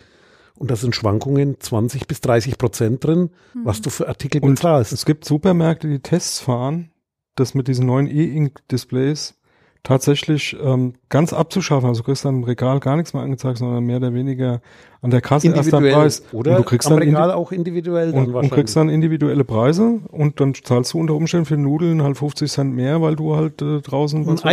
[0.58, 3.30] und da sind Schwankungen 20 bis 30 Prozent drin,
[3.64, 4.92] was du für Artikel und bezahlst.
[4.92, 6.90] Es gibt Supermärkte, die Tests fahren,
[7.36, 9.34] das mit diesen neuen E-Ink-Displays
[9.82, 11.88] tatsächlich ähm, ganz abzuschaffen.
[11.88, 14.60] Also du kriegst dann im Regal gar nichts mehr angezeigt, sondern mehr oder weniger
[15.02, 16.22] an der Kasse erst dann Preis.
[16.32, 20.00] Oder und du kriegst dann Regal auch individuell dann und, und kriegst dann individuelle Preise
[20.08, 23.62] und dann zahlst du unter Umständen für Nudeln halt 50 Cent mehr, weil du halt
[23.62, 24.44] äh, draußen mit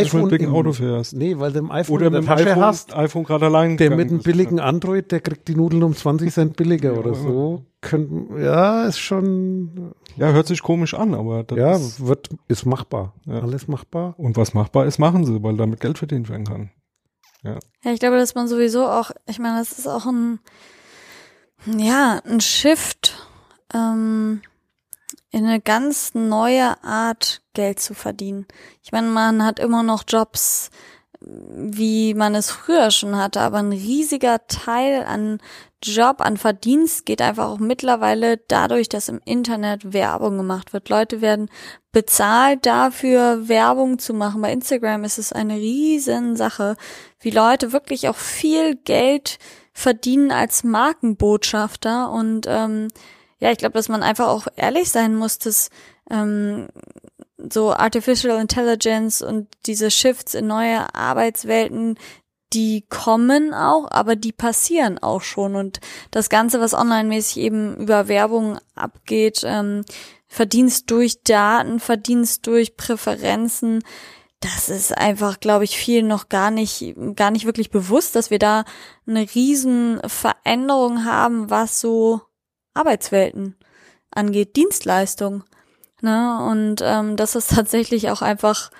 [0.42, 1.16] dem Auto fährst.
[1.16, 4.10] Nee, weil du im iPhone oder der Tasche iPhone, hast, iPhone gerade allein der mit
[4.10, 7.64] einem billigen Android, der kriegt die Nudeln um 20 Cent billiger oder so.
[7.82, 12.66] Können, ja, ist schon ja, hört sich komisch an, aber das ja, ist, wird, ist
[12.66, 13.14] machbar.
[13.26, 13.40] Ja.
[13.40, 14.14] Alles machbar.
[14.18, 16.70] Und was machbar ist, machen sie, weil damit Geld verdient werden kann.
[17.44, 17.60] Ja.
[17.84, 20.40] ja, ich glaube, dass man sowieso auch, ich meine, das ist auch ein,
[21.66, 23.16] ja, ein Shift
[23.74, 24.42] ähm,
[25.32, 28.48] in eine ganz neue Art, Geld zu verdienen.
[28.82, 30.72] Ich meine, man hat immer noch Jobs,
[31.26, 35.40] wie man es früher schon hatte, aber ein riesiger Teil an
[35.84, 40.90] Job, an Verdienst geht einfach auch mittlerweile dadurch, dass im Internet Werbung gemacht wird.
[40.90, 41.50] Leute werden
[41.92, 44.42] bezahlt dafür, Werbung zu machen.
[44.42, 46.78] Bei Instagram ist es eine riesen Sache,
[47.20, 49.40] wie Leute wirklich auch viel Geld
[49.74, 52.12] verdienen als Markenbotschafter.
[52.12, 52.88] Und ähm,
[53.40, 55.70] ja, ich glaube, dass man einfach auch ehrlich sein muss, dass
[56.10, 56.68] ähm,
[57.52, 61.98] so Artificial Intelligence und diese Shifts in neue Arbeitswelten,
[62.54, 65.56] die kommen auch, aber die passieren auch schon.
[65.56, 65.80] Und
[66.12, 69.84] das Ganze, was online-mäßig eben über Werbung abgeht, ähm,
[70.28, 73.84] Verdienst durch Daten, Verdienst durch Präferenzen,
[74.44, 78.40] das ist einfach, glaube ich, viel noch gar nicht, gar nicht wirklich bewusst, dass wir
[78.40, 78.66] da
[79.08, 82.22] eine riesen Veränderung haben, was so
[82.74, 83.56] Arbeitswelten
[84.12, 85.44] angeht, Dienstleistung.
[86.04, 86.46] Ne?
[86.52, 88.72] Und ähm, dass es tatsächlich auch einfach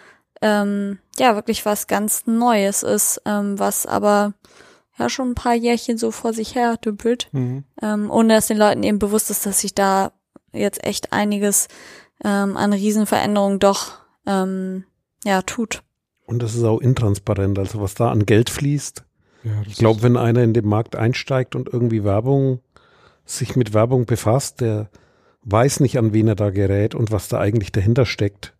[0.42, 4.34] ähm, ja wirklich was ganz Neues ist, ähm, was aber
[5.00, 7.64] ja schon ein paar Jährchen so vor sich her dümpelt, mhm.
[7.82, 10.12] ähm, ohne dass den Leuten eben bewusst ist, dass sich da
[10.52, 11.70] jetzt echt einiges
[12.26, 14.84] ähm, an Riesenveränderungen doch ähm,
[15.24, 15.82] ja tut.
[16.26, 19.04] Und das ist auch intransparent, also was da an Geld fließt.
[19.46, 22.60] Ja, ich glaube, wenn einer in den Markt einsteigt und irgendwie Werbung
[23.26, 24.90] sich mit Werbung befasst, der
[25.46, 28.54] weiß nicht, an wen er da gerät und was da eigentlich dahinter steckt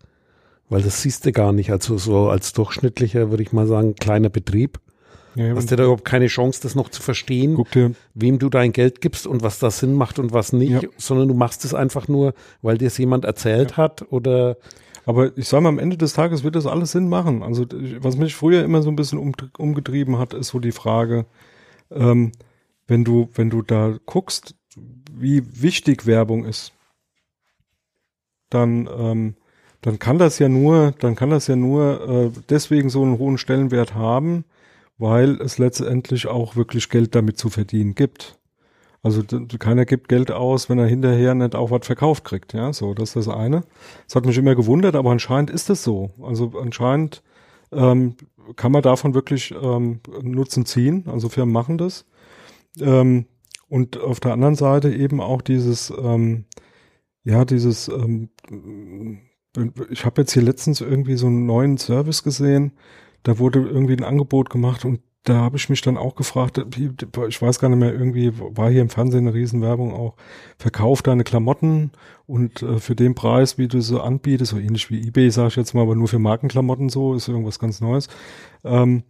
[0.70, 1.72] Weil das siehst du gar nicht.
[1.72, 4.80] Also so als durchschnittlicher, würde ich mal sagen, kleiner Betrieb.
[5.36, 8.50] Ja, Hast du da überhaupt keine Chance, das noch zu verstehen, guck dir, wem du
[8.50, 10.82] dein Geld gibst und was da Sinn macht und was nicht, Ja.
[10.98, 14.58] sondern du machst es einfach nur, weil dir es jemand erzählt hat oder
[15.06, 17.44] aber ich sag mal, am Ende des Tages wird das alles Sinn machen.
[17.44, 17.66] Also
[18.00, 21.26] was mich früher immer so ein bisschen um, umgetrieben hat, ist so die Frage,
[21.92, 22.32] ähm,
[22.88, 24.56] wenn du, wenn du da guckst,
[25.12, 26.74] wie wichtig Werbung ist,
[28.50, 29.36] dann, ähm,
[29.82, 33.38] dann kann das ja nur, dann kann das ja nur äh, deswegen so einen hohen
[33.38, 34.46] Stellenwert haben,
[34.98, 38.38] weil es letztendlich auch wirklich Geld damit zu verdienen gibt.
[39.02, 39.22] Also
[39.60, 42.54] keiner gibt Geld aus, wenn er hinterher nicht auch was verkauft kriegt.
[42.54, 43.64] Ja, so, das ist das eine.
[44.08, 46.12] Das hat mich immer gewundert, aber anscheinend ist es so.
[46.22, 47.22] Also anscheinend
[47.74, 48.16] ähm,
[48.56, 51.04] kann man davon wirklich ähm, Nutzen ziehen.
[51.08, 52.06] Also Firmen machen das.
[52.80, 53.26] Ähm,
[53.74, 56.46] und auf der anderen Seite eben auch dieses, ähm,
[57.24, 58.30] ja, dieses, ähm,
[59.90, 62.74] ich habe jetzt hier letztens irgendwie so einen neuen Service gesehen,
[63.24, 67.42] da wurde irgendwie ein Angebot gemacht und da habe ich mich dann auch gefragt, ich
[67.42, 70.18] weiß gar nicht mehr, irgendwie war hier im Fernsehen eine Riesenwerbung auch,
[70.60, 71.94] verkauf deine Klamotten
[72.28, 75.56] und äh, für den Preis, wie du sie anbietest, so ähnlich wie Ebay, sage ich
[75.56, 78.08] jetzt mal, aber nur für Markenklamotten so, ist irgendwas ganz Neues.
[78.64, 79.02] Ähm,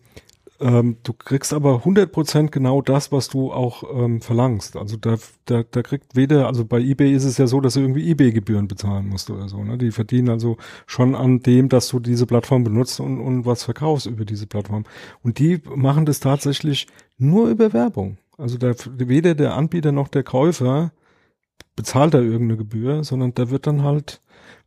[0.64, 4.78] ähm, du kriegst aber 100% genau das, was du auch ähm, verlangst.
[4.78, 7.82] Also da, da, da kriegt weder, also bei eBay ist es ja so, dass du
[7.82, 9.62] irgendwie eBay-Gebühren bezahlen musst oder so.
[9.62, 9.78] Ne?
[9.78, 14.06] Die verdienen also schon an dem, dass du diese Plattform benutzt und, und was verkaufst
[14.06, 14.86] über diese Plattform.
[15.22, 18.18] Und die machen das tatsächlich nur über Werbung.
[18.38, 20.94] Also da, weder der Anbieter noch der Käufer
[21.76, 24.22] bezahlt da irgendeine Gebühr, sondern da wird dann halt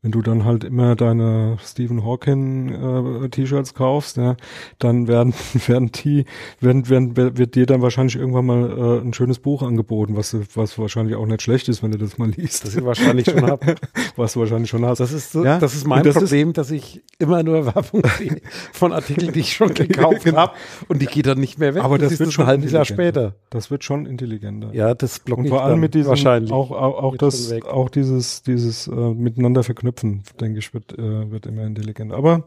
[0.07, 4.37] wenn du dann halt immer deine Stephen Hawking äh, T-Shirts kaufst, ja,
[4.79, 5.35] dann werden
[5.67, 6.27] werden die
[6.61, 10.79] werden, werden wird dir dann wahrscheinlich irgendwann mal äh, ein schönes Buch angeboten, was was
[10.79, 12.65] wahrscheinlich auch nicht schlecht ist, wenn du das mal liest.
[12.65, 13.75] das ich wahrscheinlich schon habe.
[14.17, 15.01] was du wahrscheinlich schon hast.
[15.01, 18.41] Das ist so, Ja, das ist mein das Problem, dass ich immer nur Werbung sehe
[18.73, 20.53] von Artikeln, die ich schon gekauft habe
[20.87, 21.83] und die geht dann nicht mehr weg.
[21.83, 23.35] Aber das siehst wird schon ein halbes Jahr später.
[23.51, 24.73] Das wird schon intelligenter.
[24.73, 26.53] Ja, das blockt Und vor allem mit diesem wahrscheinlich.
[26.53, 29.65] auch auch, auch das auch dieses dieses äh, miteinander
[29.97, 32.17] verknüpfen, denke ich, wird äh, wird immer intelligenter.
[32.17, 32.47] Aber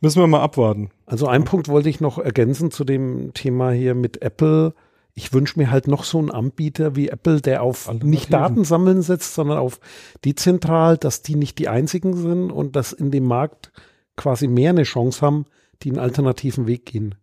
[0.00, 0.90] müssen wir mal abwarten.
[1.06, 4.74] Also einen Punkt wollte ich noch ergänzen zu dem Thema hier mit Apple.
[5.14, 9.02] Ich wünsche mir halt noch so einen Anbieter wie Apple, der auf nicht Daten sammeln
[9.02, 9.78] setzt, sondern auf
[10.24, 13.70] dezentral, dass die nicht die einzigen sind und dass in dem Markt
[14.16, 15.46] quasi mehr eine Chance haben,
[15.82, 17.14] die einen alternativen Weg gehen.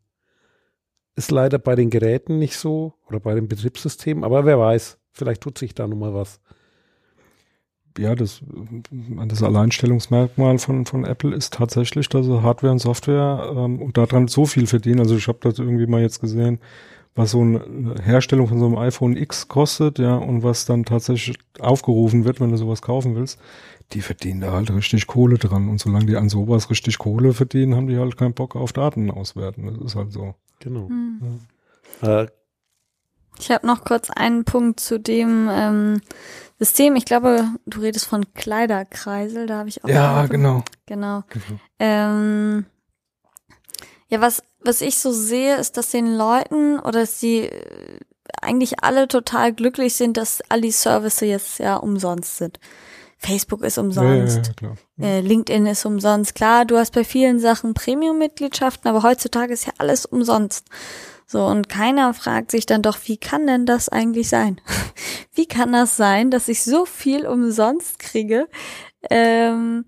[1.15, 5.41] Ist leider bei den Geräten nicht so oder bei dem Betriebssystem, aber wer weiß, vielleicht
[5.41, 6.39] tut sich da nochmal was.
[7.97, 8.41] Ja, das,
[9.27, 14.27] das Alleinstellungsmerkmal von, von Apple ist tatsächlich, dass sie Hardware und Software ähm, und daran
[14.27, 14.99] so viel verdienen.
[14.99, 16.59] Also ich habe das irgendwie mal jetzt gesehen,
[17.15, 21.37] was so eine Herstellung von so einem iPhone X kostet, ja, und was dann tatsächlich
[21.59, 23.39] aufgerufen wird, wenn du sowas kaufen willst.
[23.93, 25.67] Die verdienen da halt richtig Kohle dran.
[25.67, 29.11] Und solange die an sowas richtig Kohle verdienen, haben die halt keinen Bock auf Daten
[29.11, 29.65] auswerten.
[29.65, 30.35] Das ist halt so.
[30.59, 30.87] Genau.
[30.87, 31.39] Hm.
[32.01, 32.27] Äh,
[33.39, 36.01] Ich habe noch kurz einen Punkt zu dem ähm,
[36.61, 36.95] System.
[36.95, 39.89] Ich glaube, du redest von Kleiderkreisel, da habe ich auch.
[39.89, 40.63] Ja, genau.
[40.85, 41.23] Genau.
[41.27, 41.59] genau.
[41.79, 42.67] Ähm,
[44.09, 47.99] ja, was, was ich so sehe, ist, dass den Leuten oder dass die äh,
[48.43, 52.59] eigentlich alle total glücklich sind, dass all die Services jetzt ja umsonst sind.
[53.17, 54.47] Facebook ist Ja, ja, umsonst.
[54.47, 54.75] ja, klar.
[54.99, 56.35] Äh, LinkedIn ist umsonst.
[56.35, 60.67] Klar, du hast bei vielen Sachen Premium-Mitgliedschaften, aber heutzutage ist ja alles umsonst.
[61.31, 64.59] So, und keiner fragt sich dann doch, wie kann denn das eigentlich sein?
[65.33, 68.49] wie kann das sein, dass ich so viel umsonst kriege?
[69.09, 69.85] Ähm,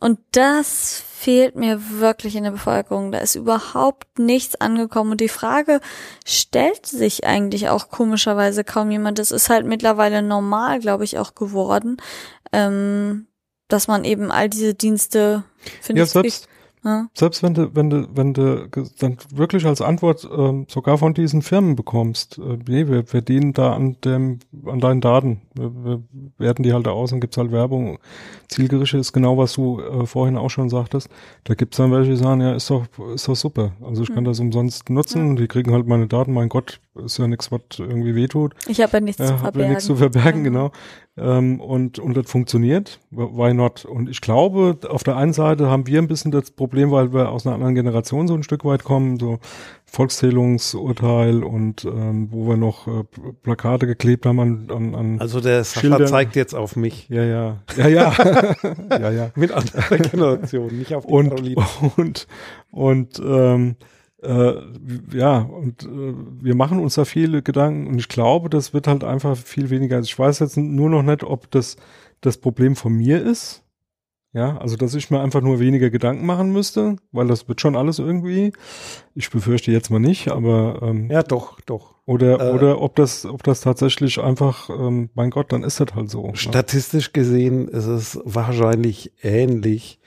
[0.00, 3.10] und das fehlt mir wirklich in der Bevölkerung.
[3.10, 5.12] Da ist überhaupt nichts angekommen.
[5.12, 5.80] Und die Frage
[6.26, 9.18] stellt sich eigentlich auch komischerweise kaum jemand.
[9.18, 11.96] Das ist halt mittlerweile normal, glaube ich, auch geworden,
[12.52, 13.28] ähm,
[13.68, 15.44] dass man eben all diese Dienste
[15.80, 16.48] finde Ja, selbst,
[16.84, 17.08] ja.
[17.14, 18.68] selbst wenn du, wenn du, wenn du
[18.98, 23.72] dann wirklich als Antwort ähm, sogar von diesen Firmen bekommst, äh, nee, wir verdienen da
[23.72, 25.42] an dem, an deinen Daten.
[25.54, 26.02] Wir, wir
[26.38, 27.98] werten die halt aus und gibt's halt Werbung.
[28.52, 31.08] Zielgerichtet ist genau, was du äh, vorhin auch schon sagtest.
[31.44, 32.84] Da gibt's dann welche, die sagen, ja, ist doch,
[33.14, 33.72] ist doch super.
[33.84, 34.28] Also ich kann Mhm.
[34.28, 38.14] das umsonst nutzen, die kriegen halt meine Daten, mein Gott, ist ja nichts, was irgendwie
[38.14, 38.54] wehtut.
[38.68, 39.70] Ich habe ja nichts zu Ja, hab ja verbergen.
[39.70, 40.50] nichts zu verbergen, Ja.
[40.50, 40.70] genau.
[41.18, 42.98] Ähm, und, und das funktioniert.
[43.10, 43.84] Why not?
[43.84, 47.28] Und ich glaube, auf der einen Seite haben wir ein bisschen das Problem, weil wir
[47.30, 49.38] aus einer anderen Generation so ein Stück weit kommen, so
[49.92, 53.04] Volkszählungsurteil und ähm, wo wir noch äh,
[53.42, 56.06] Plakate geklebt haben an, an, an also der Sascha Schildern.
[56.06, 57.10] zeigt jetzt auf mich.
[57.10, 58.14] ja, ja, ja, ja,
[58.90, 59.30] ja, ja.
[59.34, 61.66] Mit anderer Generation, nicht auf die Und, Caroline.
[61.96, 62.26] und,
[62.70, 63.76] und ähm,
[64.22, 64.52] äh,
[65.14, 69.04] ja, und äh, wir machen uns da viele Gedanken und ich glaube, das wird halt
[69.04, 69.96] einfach viel weniger.
[69.96, 71.76] Also ich weiß jetzt nur noch nicht, ob das
[72.22, 73.62] das Problem von mir ist.
[74.34, 77.76] Ja, also dass ich mir einfach nur weniger Gedanken machen müsste, weil das wird schon
[77.76, 78.52] alles irgendwie.
[79.14, 81.96] Ich befürchte jetzt mal nicht, aber ähm, Ja, doch, doch.
[82.06, 85.94] oder äh, oder ob das ob das tatsächlich einfach, ähm, mein Gott, dann ist das
[85.94, 86.28] halt so.
[86.28, 86.36] ne?
[86.36, 90.00] Statistisch gesehen ist es wahrscheinlich ähnlich,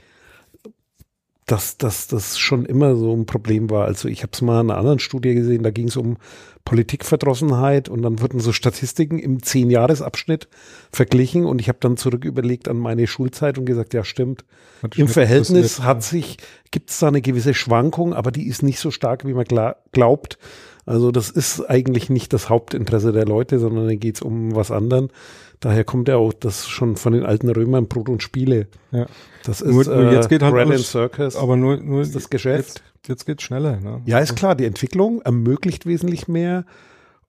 [1.45, 3.85] dass, dass das schon immer so ein Problem war.
[3.85, 6.17] Also ich habe es mal in einer anderen Studie gesehen, da ging es um
[6.65, 10.47] Politikverdrossenheit und dann wurden so Statistiken im Zehn-Jahres-Abschnitt
[10.91, 14.43] verglichen und ich habe dann zurück überlegt an meine Schulzeit und gesagt, ja stimmt,
[14.81, 16.37] Hat im Verhältnis hat sich,
[16.71, 19.75] gibt es da eine gewisse Schwankung, aber die ist nicht so stark, wie man gla
[19.91, 20.39] glaubt.
[20.87, 24.71] Also das ist eigentlich nicht das Hauptinteresse der Leute, sondern da geht es um was
[24.71, 25.09] anderen.
[25.59, 28.67] Daher kommt ja auch das schon von den alten Römern Brot und Spiele.
[28.91, 29.05] Ja.
[29.43, 31.35] Das ist Nur- nur jetzt geht halt Bread alles- Circus.
[31.35, 32.81] Aber nur nur ist das Geschäft.
[33.03, 34.01] Jetzt, jetzt geht's schneller, ne?
[34.05, 36.65] Ja, ist klar, die Entwicklung ermöglicht wesentlich mehr.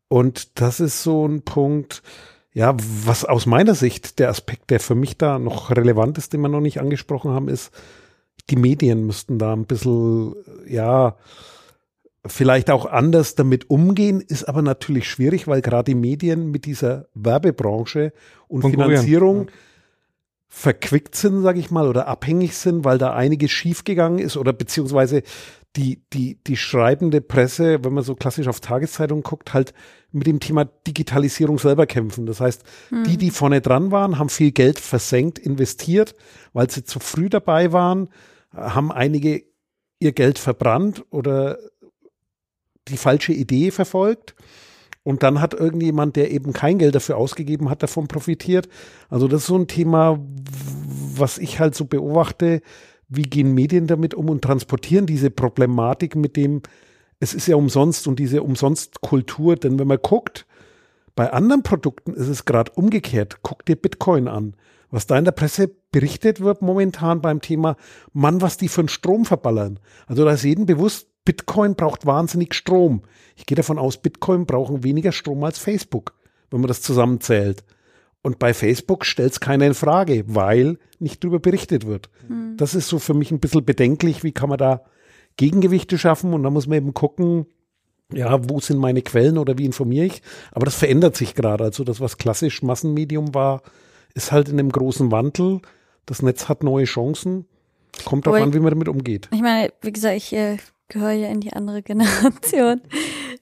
[0.09, 2.03] Und das ist so ein Punkt,
[2.53, 6.41] ja, was aus meiner Sicht der Aspekt, der für mich da noch relevant ist, den
[6.41, 7.71] wir noch nicht angesprochen haben, ist,
[8.51, 10.35] die Medien müssten da ein bisschen,
[10.67, 11.17] ja,
[12.29, 17.09] vielleicht auch anders damit umgehen, ist aber natürlich schwierig, weil gerade die Medien mit dieser
[17.15, 18.12] Werbebranche
[18.49, 19.53] und Finanzierung ja.
[20.49, 25.23] verquickt sind, sage ich mal, oder abhängig sind, weil da einiges schiefgegangen ist oder beziehungsweise
[25.77, 29.75] die, die, die schreibende Presse, wenn man so klassisch auf Tageszeitungen guckt, halt
[30.11, 32.25] mit dem Thema Digitalisierung selber kämpfen.
[32.25, 32.65] Das heißt,
[33.07, 36.15] die, die vorne dran waren, haben viel Geld versenkt, investiert,
[36.55, 38.09] weil sie zu früh dabei waren,
[38.55, 39.45] haben einige
[39.99, 41.59] ihr Geld verbrannt oder
[42.88, 44.35] die falsche Idee verfolgt.
[45.03, 48.68] Und dann hat irgendjemand, der eben kein Geld dafür ausgegeben hat, davon profitiert.
[49.09, 50.18] Also das ist so ein Thema,
[51.14, 52.61] was ich halt so beobachte.
[53.09, 56.62] Wie gehen Medien damit um und transportieren diese Problematik mit dem,
[57.20, 59.55] es ist ja umsonst und diese Umsonstkultur.
[59.55, 60.44] Denn wenn man guckt,
[61.14, 63.38] bei anderen Produkten ist es gerade umgekehrt.
[63.42, 64.55] Guck dir Bitcoin an.
[64.90, 67.77] Was da in der Presse berichtet wird momentan beim Thema,
[68.12, 69.79] Mann, was die für einen Strom verballern.
[70.07, 73.03] Also da ist jedem bewusst, Bitcoin braucht wahnsinnig Strom.
[73.37, 76.15] Ich gehe davon aus, Bitcoin brauchen weniger Strom als Facebook,
[76.51, 77.65] wenn man das zusammenzählt.
[78.23, 82.09] Und bei Facebook stellt es keiner in Frage, weil nicht darüber berichtet wird.
[82.57, 84.81] Das ist so für mich ein bisschen bedenklich, wie kann man da
[85.37, 87.47] Gegengewichte schaffen und da muss man eben gucken,
[88.12, 90.23] ja, wo sind meine Quellen oder wie informiere ich?
[90.53, 91.65] Aber das verändert sich gerade.
[91.65, 93.62] Also das, was klassisch Massenmedium war,
[94.15, 95.61] ist halt in einem großen Wandel.
[96.07, 97.47] Das Netz hat neue Chancen.
[98.05, 99.29] Kommt darauf an, wie man damit umgeht.
[99.33, 102.81] Ich meine, wie gesagt, ich äh, gehöre ja in die andere Generation.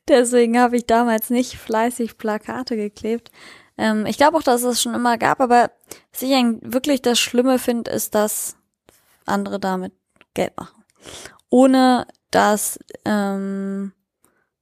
[0.08, 3.30] Deswegen habe ich damals nicht fleißig Plakate geklebt.
[3.78, 5.70] Ähm, ich glaube auch, dass es schon immer gab, aber
[6.12, 6.30] was ich
[6.62, 8.56] wirklich das Schlimme finde, ist, dass
[9.26, 9.92] andere damit
[10.34, 10.84] Geld machen.
[11.50, 13.92] Ohne dass ähm,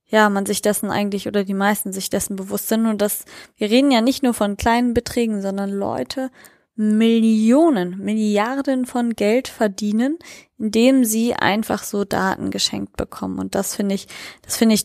[0.06, 3.24] ja, man sich dessen eigentlich oder die meisten sich dessen bewusst sind und dass
[3.56, 6.30] wir reden ja nicht nur von kleinen Beträgen, sondern Leute
[6.74, 10.18] Millionen, Milliarden von Geld verdienen,
[10.58, 13.38] indem sie einfach so Daten geschenkt bekommen.
[13.38, 14.06] Und das finde ich,
[14.42, 14.84] das finde ich.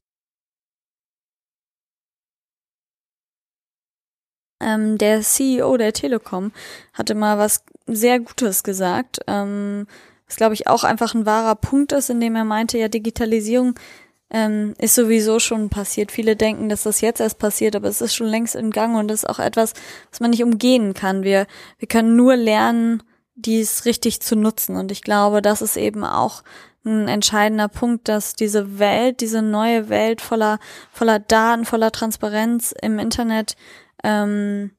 [4.60, 6.52] Ähm, der CEO der Telekom
[6.94, 9.86] hatte mal was sehr Gutes gesagt, ähm,
[10.26, 13.76] was glaube ich auch einfach ein wahrer Punkt ist, indem er meinte, ja, Digitalisierung
[14.30, 16.12] ähm, ist sowieso schon passiert.
[16.12, 19.10] Viele denken, dass das jetzt erst passiert, aber es ist schon längst in Gang und
[19.12, 19.74] ist auch etwas,
[20.12, 21.24] was man nicht umgehen kann.
[21.24, 23.04] Wir, wir können nur lernen,
[23.36, 24.76] dies richtig zu nutzen.
[24.76, 26.44] Und ich glaube, das ist eben auch
[26.86, 30.60] ein entscheidender Punkt, dass diese Welt, diese neue Welt voller,
[30.92, 33.56] voller Daten, voller Transparenz im Internet,
[34.04, 34.72] ähm,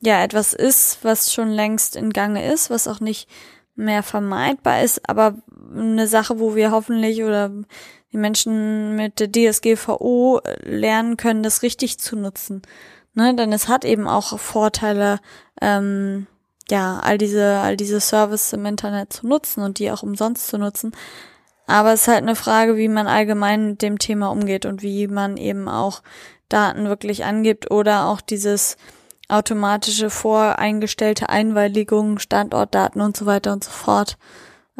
[0.00, 3.28] ja, etwas ist, was schon längst in Gange ist, was auch nicht
[3.74, 5.36] mehr vermeidbar ist, aber
[5.74, 7.50] eine Sache, wo wir hoffentlich oder
[8.12, 12.62] die Menschen mit der DSGVO lernen können, das richtig zu nutzen.
[13.14, 13.34] Ne?
[13.34, 15.20] Denn es hat eben auch Vorteile,
[15.60, 16.26] ähm,
[16.68, 20.58] ja, all diese, all diese Services im Internet zu nutzen und die auch umsonst zu
[20.58, 20.92] nutzen.
[21.66, 25.06] Aber es ist halt eine Frage, wie man allgemein mit dem Thema umgeht und wie
[25.06, 26.02] man eben auch
[26.48, 28.76] Daten wirklich angibt oder auch dieses
[29.30, 34.18] automatische voreingestellte Einwilligung, Standortdaten und so weiter und so fort.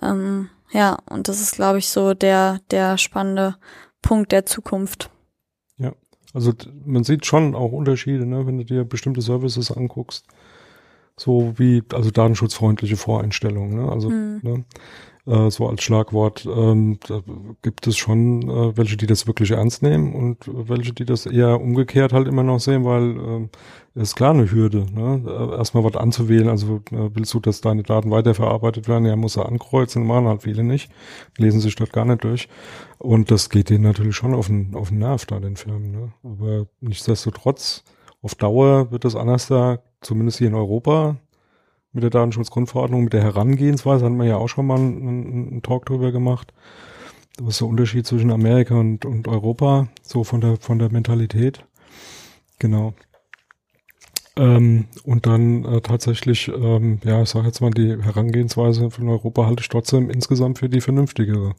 [0.02, 3.56] Ähm, ja, und das ist, glaube ich, so der, der spannende
[4.02, 5.10] Punkt der Zukunft.
[5.78, 5.92] Ja,
[6.32, 6.52] also
[6.84, 10.26] man sieht schon auch Unterschiede, ne, wenn du dir bestimmte Services anguckst.
[11.16, 13.92] So wie, also datenschutzfreundliche Voreinstellungen, ne?
[13.92, 14.40] Also Hm.
[14.42, 14.64] ne,
[15.26, 16.46] äh, so als Schlagwort.
[16.46, 16.98] Ähm,
[17.62, 21.60] gibt es schon äh, welche, die das wirklich ernst nehmen und welche, die das eher
[21.60, 23.50] umgekehrt halt immer noch sehen, weil ähm,
[23.94, 25.22] ist klar eine Hürde, ne?
[25.26, 29.36] Äh, Erstmal was anzuwählen, also äh, willst du, dass deine Daten weiterverarbeitet werden, ja, muss
[29.36, 30.90] er ankreuzen, machen halt viele nicht,
[31.36, 32.48] lesen sich das gar nicht durch.
[32.98, 36.12] Und das geht denen natürlich schon auf den, auf den Nerv da, den Firmen, ne?
[36.22, 37.84] Aber nichtsdestotrotz,
[38.22, 41.16] auf Dauer wird das anders da, zumindest hier in Europa,
[41.92, 45.86] mit der Datenschutzgrundverordnung, mit der Herangehensweise, hatten wir ja auch schon mal einen, einen Talk
[45.86, 46.52] drüber gemacht.
[47.38, 51.64] Was ist der Unterschied zwischen Amerika und, und Europa, so von der, von der Mentalität.
[52.58, 52.94] Genau.
[54.36, 59.46] Ähm, und dann äh, tatsächlich, ähm, ja, ich sage jetzt mal, die Herangehensweise von Europa
[59.46, 61.54] halte ich trotzdem insgesamt für die vernünftigere.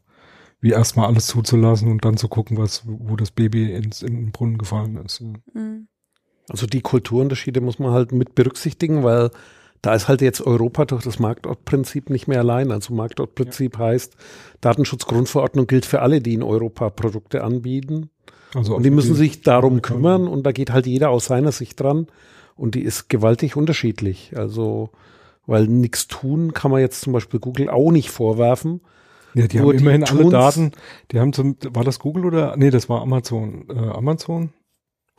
[0.62, 4.32] Wie erstmal alles zuzulassen und dann zu gucken, was, wo das Baby ins, in den
[4.32, 5.22] Brunnen gefallen ist.
[5.22, 5.88] Mhm.
[6.50, 9.32] Also die Kulturunterschiede muss man halt mit berücksichtigen, weil
[9.82, 12.72] da ist halt jetzt Europa durch das Marktortprinzip nicht mehr allein.
[12.72, 13.86] Also Marktortprinzip ja.
[13.86, 14.16] heißt,
[14.62, 18.10] Datenschutzgrundverordnung gilt für alle, die in Europa Produkte anbieten.
[18.54, 21.80] Also und die müssen sich darum kümmern und da geht halt jeder aus seiner Sicht
[21.80, 22.08] dran
[22.56, 24.34] und die ist gewaltig unterschiedlich.
[24.36, 24.90] Also,
[25.48, 28.82] weil nichts tun kann man jetzt zum Beispiel Google auch nicht vorwerfen.
[29.34, 30.72] Ja, die Nur haben immerhin alle Daten.
[31.12, 32.56] Die haben zum, war das Google oder?
[32.58, 33.66] Nee, das war Amazon.
[33.70, 34.50] Äh, Amazon?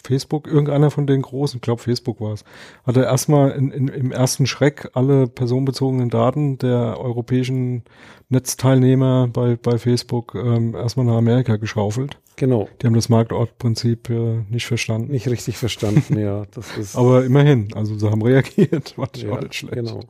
[0.05, 2.45] Facebook, irgendeiner von den großen, ich glaube Facebook war es,
[2.85, 7.85] hat er erstmal in, in, im ersten Schreck alle personenbezogenen Daten der europäischen
[8.29, 12.19] Netzteilnehmer bei, bei Facebook ähm, erstmal nach Amerika geschaufelt.
[12.37, 12.69] Genau.
[12.81, 15.13] Die haben das Marktortprinzip äh, nicht verstanden.
[15.13, 16.45] Nicht richtig verstanden, ja.
[16.53, 19.75] Das ist Aber immerhin, also sie haben reagiert, war nicht ja, schlecht.
[19.75, 20.01] Genau.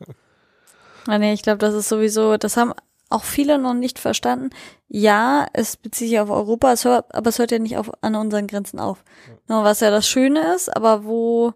[1.05, 2.71] Ah, nee, ich glaube, das ist sowieso, das haben
[3.13, 4.49] auch viele noch nicht verstanden.
[4.87, 8.15] Ja, es bezieht sich auf Europa, es hört, aber es hört ja nicht auf, an
[8.15, 9.03] unseren Grenzen auf.
[9.47, 9.63] Ja.
[9.63, 11.53] Was ja das Schöne ist, aber wo,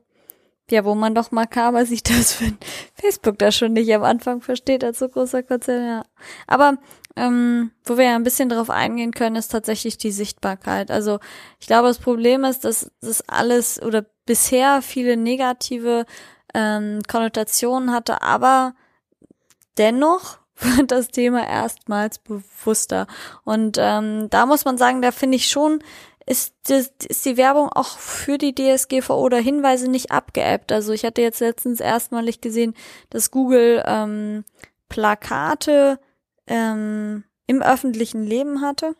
[0.69, 2.57] ja, wo man doch makaber sieht, dass wenn
[2.93, 6.05] Facebook das schon nicht am Anfang versteht als so großer Konzern, ja.
[6.45, 6.77] Aber
[7.15, 10.91] ähm, wo wir ja ein bisschen drauf eingehen können, ist tatsächlich die Sichtbarkeit.
[10.91, 11.19] Also
[11.59, 16.05] ich glaube, das Problem ist, dass das alles oder bisher viele negative
[16.53, 18.75] ähm, Konnotationen hatte, aber
[19.77, 23.07] dennoch wird das Thema erstmals bewusster.
[23.43, 25.79] Und ähm, da muss man sagen, da finde ich schon,
[26.25, 30.71] ist, ist die Werbung auch für die DSGVO oder Hinweise nicht abgeappt.
[30.71, 32.73] Also ich hatte jetzt letztens erstmalig gesehen,
[33.09, 34.43] dass Google ähm,
[34.89, 35.99] Plakate
[36.47, 38.95] ähm, im öffentlichen Leben hatte.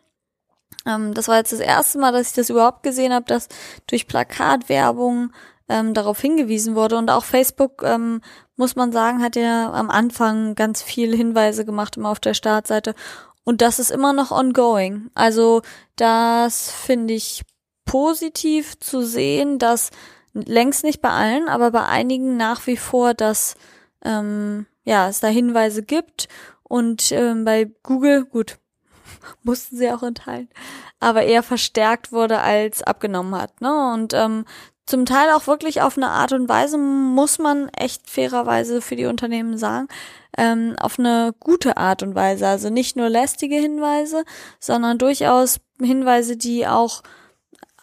[0.86, 3.48] Ähm, das war jetzt das erste Mal, dass ich das überhaupt gesehen habe, dass
[3.86, 5.32] durch Plakatwerbung
[5.68, 6.96] ähm, darauf hingewiesen wurde.
[6.96, 8.20] Und auch Facebook, ähm,
[8.56, 12.94] muss man sagen, hat ja am Anfang ganz viele Hinweise gemacht, immer auf der Startseite.
[13.44, 15.10] Und das ist immer noch ongoing.
[15.14, 15.62] Also
[15.96, 17.42] das finde ich
[17.84, 19.90] positiv zu sehen, dass
[20.34, 23.56] längst nicht bei allen, aber bei einigen nach wie vor, dass
[24.04, 26.28] ähm, ja es da Hinweise gibt
[26.62, 28.58] und ähm, bei Google gut
[29.42, 30.48] mussten sie auch entteilen,
[31.00, 33.60] aber eher verstärkt wurde als abgenommen hat.
[33.60, 33.92] Ne?
[33.94, 34.44] Und ähm,
[34.88, 39.06] zum Teil auch wirklich auf eine Art und Weise, muss man echt fairerweise für die
[39.06, 39.88] Unternehmen sagen,
[40.36, 42.48] ähm, auf eine gute Art und Weise.
[42.48, 44.24] Also nicht nur lästige Hinweise,
[44.58, 47.02] sondern durchaus Hinweise, die auch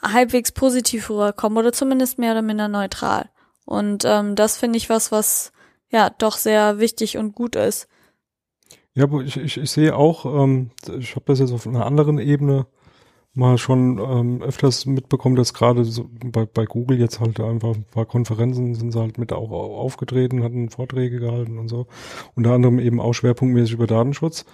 [0.01, 3.29] halbwegs positiv rüberkommen oder zumindest mehr oder minder neutral.
[3.65, 5.51] Und ähm, das finde ich was, was
[5.89, 7.87] ja doch sehr wichtig und gut ist.
[8.93, 12.17] Ja, aber ich, ich, ich sehe auch, ähm, ich habe das jetzt auf einer anderen
[12.17, 12.65] Ebene
[13.35, 17.85] mal schon ähm, öfters mitbekommen, dass gerade so bei, bei Google jetzt halt einfach ein
[17.91, 21.87] paar Konferenzen sind sie halt mit auch aufgetreten, hatten Vorträge gehalten und so.
[22.35, 24.45] Unter anderem eben auch schwerpunktmäßig über Datenschutz.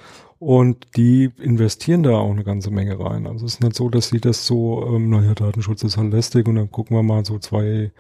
[0.42, 3.28] Und die investieren da auch eine ganze Menge rein.
[3.28, 6.48] Also es ist nicht so, dass sie das so, ähm, naja, Datenschutz ist halt lästig
[6.48, 7.92] und dann gucken wir mal so zwei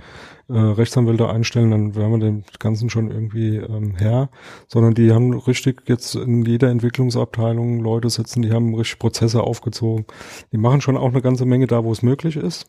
[0.49, 4.31] äh, Rechtsanwälte einstellen, dann wären wir dem Ganzen schon irgendwie ähm, her.
[4.67, 10.05] Sondern die haben richtig jetzt in jeder Entwicklungsabteilung Leute sitzen, die haben richtig Prozesse aufgezogen.
[10.51, 12.65] Die machen schon auch eine ganze Menge da, wo es möglich ist.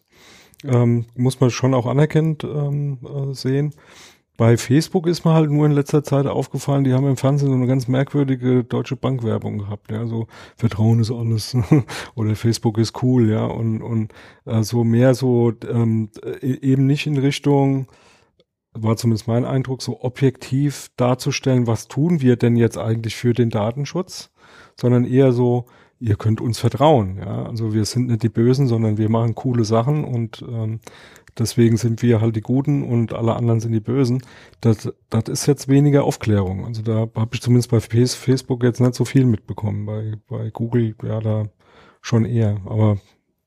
[0.65, 3.73] Ähm, muss man schon auch anerkennt ähm, äh, sehen.
[4.39, 7.55] Bei Facebook ist mir halt nur in letzter Zeit aufgefallen, die haben im Fernsehen so
[7.55, 10.27] eine ganz merkwürdige deutsche Bankwerbung gehabt, ja, so
[10.57, 11.55] Vertrauen ist alles
[12.15, 14.13] oder Facebook ist cool, ja, und, und
[14.47, 16.09] äh, so mehr so ähm,
[16.41, 17.89] e-, eben nicht in Richtung,
[18.73, 23.51] war zumindest mein Eindruck, so objektiv darzustellen, was tun wir denn jetzt eigentlich für den
[23.51, 24.31] Datenschutz,
[24.81, 25.67] sondern eher so,
[26.01, 29.67] ihr könnt uns vertrauen, ja, also wir sind nicht die Bösen, sondern wir machen coole
[29.67, 30.81] Sachen und ähm,
[31.39, 34.23] deswegen sind wir halt die Guten und alle anderen sind die Bösen.
[34.61, 36.67] Das, das ist jetzt weniger Aufklärung.
[36.67, 39.87] Also da habe ich zumindest bei Facebook jetzt nicht so viel mitbekommen.
[39.87, 41.45] Bei, bei Google, ja, da
[42.01, 42.61] schon eher.
[42.67, 42.99] Aber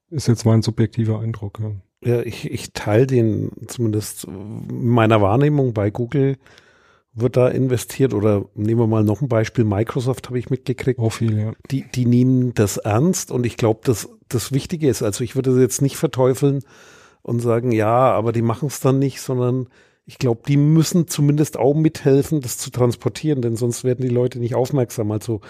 [0.09, 1.59] ist jetzt mein subjektiver Eindruck.
[1.59, 6.38] Ja, ja ich, ich teile den zumindest meiner Wahrnehmung bei Google
[7.15, 10.99] wird da investiert oder nehmen wir mal noch ein Beispiel, Microsoft habe ich mitgekriegt.
[10.99, 11.53] Auch viel, ja.
[11.71, 15.59] Die, die nehmen das ernst und ich glaube, dass das Wichtige ist, also ich würde
[15.61, 16.61] jetzt nicht verteufeln,
[17.26, 19.67] und sagen, ja, aber die machen es dann nicht, sondern
[20.05, 24.38] ich glaube, die müssen zumindest auch mithelfen, das zu transportieren, denn sonst werden die Leute
[24.38, 25.11] nicht aufmerksam.
[25.11, 25.41] Also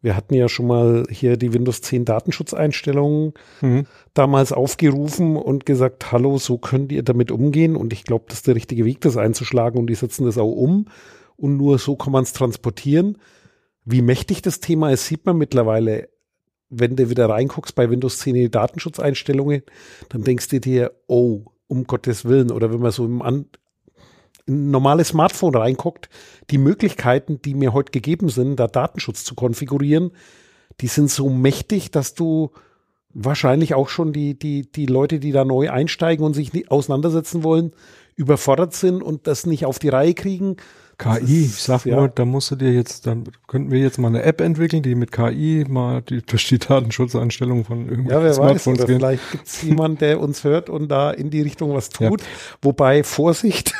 [0.00, 3.32] wir hatten ja schon mal hier die Windows 10 Datenschutzeinstellungen
[3.62, 3.86] mhm.
[4.12, 7.74] damals aufgerufen und gesagt, hallo, so könnt ihr damit umgehen.
[7.74, 10.52] Und ich glaube, das ist der richtige Weg, das einzuschlagen und die setzen das auch
[10.52, 10.86] um.
[11.34, 13.18] und nur so kann man es transportieren.
[13.84, 16.08] Wie mächtig das Thema ist, sieht man mittlerweile.
[16.70, 19.62] Wenn du wieder reinguckst bei Windows 10 in die Datenschutzeinstellungen,
[20.08, 22.50] dann denkst du dir, oh, um Gottes Willen.
[22.50, 23.46] Oder wenn man so im An
[24.46, 26.08] ein normales Smartphone reinguckt,
[26.50, 30.12] die Möglichkeiten, die mir heute gegeben sind, da Datenschutz zu konfigurieren,
[30.80, 32.50] die sind so mächtig, dass du
[33.14, 37.72] wahrscheinlich auch schon die, die, die Leute, die da neu einsteigen und sich auseinandersetzen wollen,
[38.16, 40.56] überfordert sind und das nicht auf die Reihe kriegen.
[40.98, 41.96] KI, ich sag ja.
[41.96, 44.94] nur, da musst du dir jetzt, dann könnten wir jetzt mal eine App entwickeln, die
[44.94, 49.30] mit KI mal die, durch die Datenschutzeinstellungen von irgendwelchen Ja, wer Smartphones weiß, oder vielleicht
[49.30, 52.20] gibt es jemanden, der uns hört und da in die Richtung was tut.
[52.20, 52.26] Ja.
[52.62, 53.74] Wobei, Vorsicht,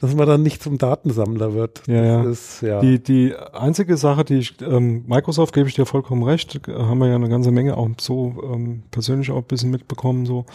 [0.00, 1.82] dass man dann nicht zum Datensammler wird.
[1.86, 2.22] Ja, ja.
[2.24, 2.80] Ist, ja.
[2.80, 7.08] Die, die einzige Sache, die ich, ähm, Microsoft gebe ich dir vollkommen recht, haben wir
[7.08, 10.26] ja eine ganze Menge auch so ähm, persönlich auch ein bisschen mitbekommen.
[10.26, 10.46] So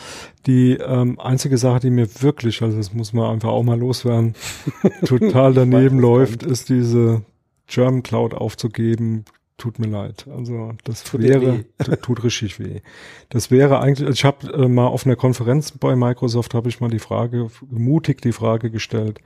[0.45, 4.35] die ähm, einzige Sache, die mir wirklich, also das muss man einfach auch mal loswerden,
[5.05, 7.23] total daneben läuft, ist diese
[7.67, 9.25] German Cloud aufzugeben,
[9.57, 10.27] tut mir leid.
[10.33, 11.65] Also das tut wäre
[12.01, 12.81] tut, richtig weh.
[13.29, 14.09] Das wäre eigentlich.
[14.09, 18.21] Ich habe äh, mal auf einer Konferenz bei Microsoft habe ich mal die Frage mutig
[18.21, 19.19] die Frage gestellt,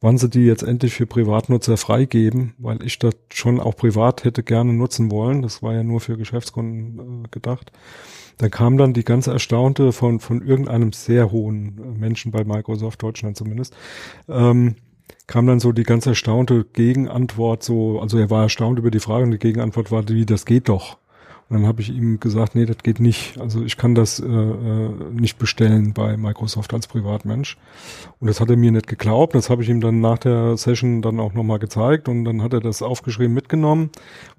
[0.00, 4.42] wann sie die jetzt endlich für Privatnutzer freigeben, weil ich das schon auch privat hätte
[4.42, 5.42] gerne nutzen wollen.
[5.42, 7.70] Das war ja nur für Geschäftskunden äh, gedacht.
[8.38, 13.36] Da kam dann die ganze Erstaunte von von irgendeinem sehr hohen Menschen bei Microsoft Deutschland
[13.36, 13.74] zumindest.
[14.28, 14.76] Ähm,
[15.26, 19.24] kam dann so die ganz erstaunte Gegenantwort, so, also er war erstaunt über die Frage
[19.24, 20.98] und die Gegenantwort war, wie, das geht doch.
[21.48, 23.38] Und dann habe ich ihm gesagt, nee, das geht nicht.
[23.38, 27.56] Also ich kann das äh, äh, nicht bestellen bei Microsoft als Privatmensch.
[28.18, 29.36] Und das hat er mir nicht geglaubt.
[29.36, 32.52] Das habe ich ihm dann nach der Session dann auch nochmal gezeigt und dann hat
[32.52, 33.90] er das aufgeschrieben mitgenommen,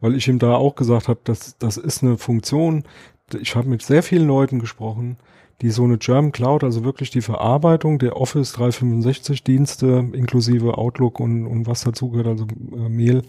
[0.01, 2.84] weil ich ihm da auch gesagt habe, das, das ist eine Funktion.
[3.39, 5.18] Ich habe mit sehr vielen Leuten gesprochen,
[5.62, 11.20] die so eine German Cloud, also wirklich die Verarbeitung der Office 365 Dienste inklusive Outlook
[11.20, 13.24] und, und was dazugehört, also äh, Mail,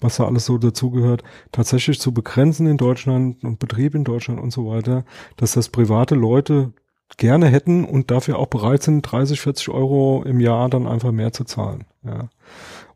[0.00, 4.52] was da alles so dazugehört, tatsächlich zu begrenzen in Deutschland und Betrieb in Deutschland und
[4.52, 5.04] so weiter,
[5.36, 6.72] dass das private Leute
[7.16, 11.32] gerne hätten und dafür auch bereit sind, 30, 40 Euro im Jahr dann einfach mehr
[11.32, 11.84] zu zahlen.
[12.04, 12.28] Ja.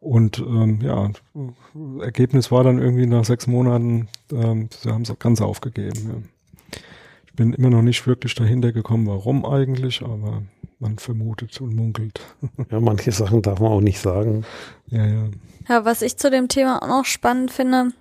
[0.01, 1.11] Und ähm, ja,
[2.01, 5.99] Ergebnis war dann irgendwie nach sechs Monaten, ähm, sie haben es ganz aufgegeben.
[6.09, 6.36] Ja
[7.37, 10.43] bin immer noch nicht wirklich dahinter gekommen, warum eigentlich, aber
[10.79, 12.21] man vermutet und munkelt.
[12.71, 14.45] Ja, manche Sachen darf man auch nicht sagen.
[14.89, 15.29] Ja, ja.
[15.69, 17.93] Ja, was ich zu dem Thema auch noch spannend finde,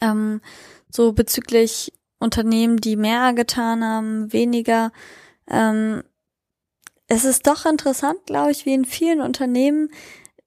[0.00, 0.40] ähm,
[0.90, 4.92] so bezüglich Unternehmen, die mehr getan haben, weniger,
[5.48, 6.02] ähm,
[7.08, 9.90] es ist doch interessant, glaube ich, wie in vielen Unternehmen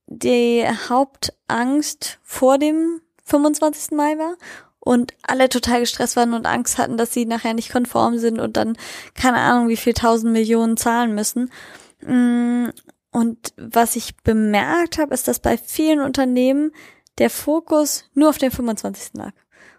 [0.07, 3.91] die Hauptangst vor dem 25.
[3.91, 4.35] Mai war
[4.85, 8.55] und alle total gestresst waren und Angst hatten, dass sie nachher nicht konform sind und
[8.55, 8.77] dann
[9.15, 11.51] keine Ahnung, wie viel tausend Millionen zahlen müssen.
[12.01, 12.67] Mm,
[13.11, 16.71] und was ich bemerkt habe, ist, dass bei vielen Unternehmen
[17.17, 19.13] der Fokus nur auf den 25.
[19.15, 19.31] lag.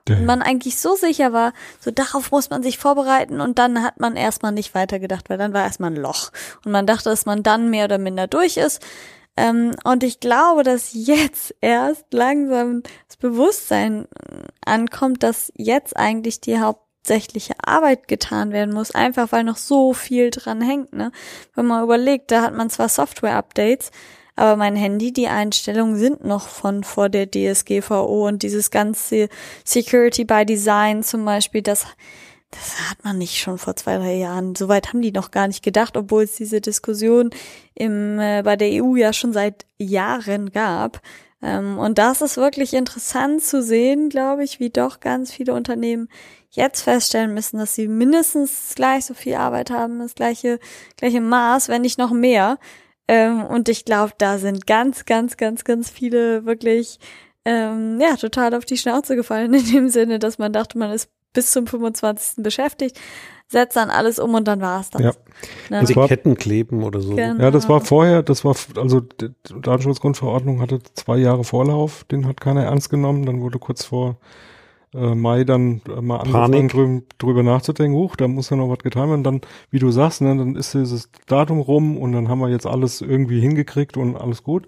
[0.09, 3.99] Und man eigentlich so sicher war, so darauf muss man sich vorbereiten und dann hat
[3.99, 6.31] man erstmal nicht weitergedacht, weil dann war erstmal ein Loch.
[6.65, 8.81] Und man dachte, dass man dann mehr oder minder durch ist.
[9.37, 14.07] Ähm, und ich glaube, dass jetzt erst langsam das Bewusstsein
[14.64, 20.30] ankommt, dass jetzt eigentlich die hauptsächliche Arbeit getan werden muss, einfach weil noch so viel
[20.30, 20.93] dran hängt.
[20.93, 21.12] Ne?
[21.55, 23.91] Wenn man überlegt, da hat man zwar Software-Updates,
[24.37, 29.28] aber mein Handy, die Einstellungen sind noch von vor der DSGVO und dieses ganze
[29.64, 31.87] Security by Design zum Beispiel, das
[32.57, 34.55] das hat man nicht schon vor zwei, drei Jahren.
[34.55, 37.31] Soweit haben die noch gar nicht gedacht, obwohl es diese Diskussion
[37.75, 41.01] im, äh, bei der EU ja schon seit Jahren gab.
[41.43, 46.09] Ähm, und das ist wirklich interessant zu sehen, glaube ich, wie doch ganz viele Unternehmen
[46.51, 50.59] jetzt feststellen müssen, dass sie mindestens gleich so viel Arbeit haben, das gleiche,
[50.97, 52.59] gleiche Maß, wenn nicht noch mehr.
[53.09, 56.99] Ähm, und ich glaube, da sind ganz, ganz, ganz, ganz viele wirklich
[57.45, 61.11] ähm, ja, total auf die Schnauze gefallen, in dem Sinne, dass man dachte, man ist
[61.37, 62.43] bis zum 25.
[62.43, 62.99] beschäftigt,
[63.47, 65.03] setzt dann alles um und dann war es das.
[65.03, 65.12] Ja.
[65.70, 65.80] Ne?
[65.80, 67.14] Und die Ketten kleben oder so.
[67.14, 67.41] Genau.
[67.41, 69.30] Ja, das war vorher, das war, also die
[69.62, 74.16] Datenschutzgrundverordnung hatte zwei Jahre Vorlauf, den hat keiner ernst genommen, dann wurde kurz vor
[74.95, 78.78] äh, Mai dann äh, mal angefangen drüber, drüber nachzudenken, huch, da muss ja noch was
[78.78, 79.24] getan werden.
[79.24, 82.66] Dann, wie du sagst, ne, dann ist dieses Datum rum und dann haben wir jetzt
[82.66, 84.66] alles irgendwie hingekriegt und alles gut.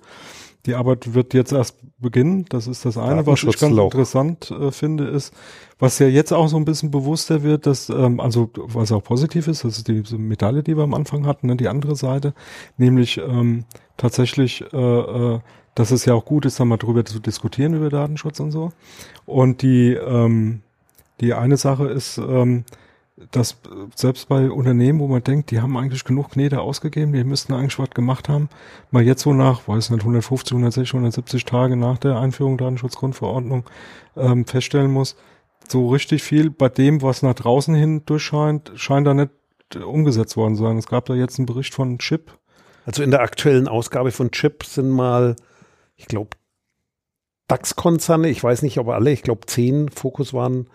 [0.69, 2.45] Die Arbeit wird jetzt erst beginnen.
[2.51, 5.33] Das ist das eine, was ich ganz interessant äh, finde, ist,
[5.79, 9.49] was ja jetzt auch so ein bisschen bewusster wird, dass, ähm, also was auch positiv
[9.49, 12.35] ist, das ist diese Medaille, die wir am Anfang hatten, ne, die andere Seite,
[12.77, 13.65] nämlich ähm,
[13.97, 15.41] tatsächlich, äh, äh,
[15.75, 18.71] dass es ja auch gut ist, da mal drüber zu diskutieren über Datenschutz und so.
[19.25, 20.61] Und die, ähm,
[21.23, 22.65] die eine Sache ist, ähm,
[23.31, 23.57] dass äh,
[23.95, 27.79] selbst bei Unternehmen, wo man denkt, die haben eigentlich genug Knete ausgegeben, die müssten eigentlich
[27.79, 28.49] was gemacht haben,
[28.91, 33.65] mal jetzt so nach, weiß nicht, 150, 160, 170 Tage nach der Einführung der Datenschutzgrundverordnung
[34.17, 35.17] ähm, feststellen muss,
[35.69, 39.31] so richtig viel bei dem, was nach draußen hin durchscheint, scheint da nicht
[39.75, 40.79] äh, umgesetzt worden zu sein.
[40.79, 42.33] Es gab da jetzt einen Bericht von Chip.
[42.87, 45.37] Also in der aktuellen Ausgabe von Chip sind mal,
[45.97, 46.31] ich glaube,
[47.49, 50.69] DAX-Konzerne, ich weiß nicht, ob alle, ich glaube zehn, Fokus waren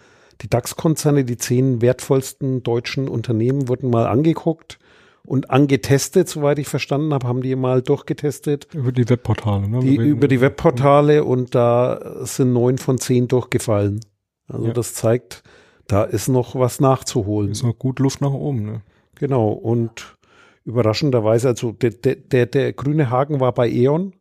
[0.44, 4.78] die DAX-Konzerne, die zehn wertvollsten deutschen Unternehmen wurden mal angeguckt
[5.26, 8.68] und angetestet, soweit ich verstanden habe, haben die mal durchgetestet.
[8.74, 9.80] Über die Webportale, ne?
[9.80, 14.02] Die, über die Webportale und da sind neun von zehn durchgefallen.
[14.48, 14.74] Also Ja.
[14.74, 15.44] das zeigt,
[15.88, 17.52] da ist noch was nachzuholen.
[17.52, 18.82] Ist noch gut Luft nach oben, ne?
[19.16, 20.18] Genau, und
[20.66, 24.14] überraschenderweise, also der, der, der, der grüne Haken war bei E.ON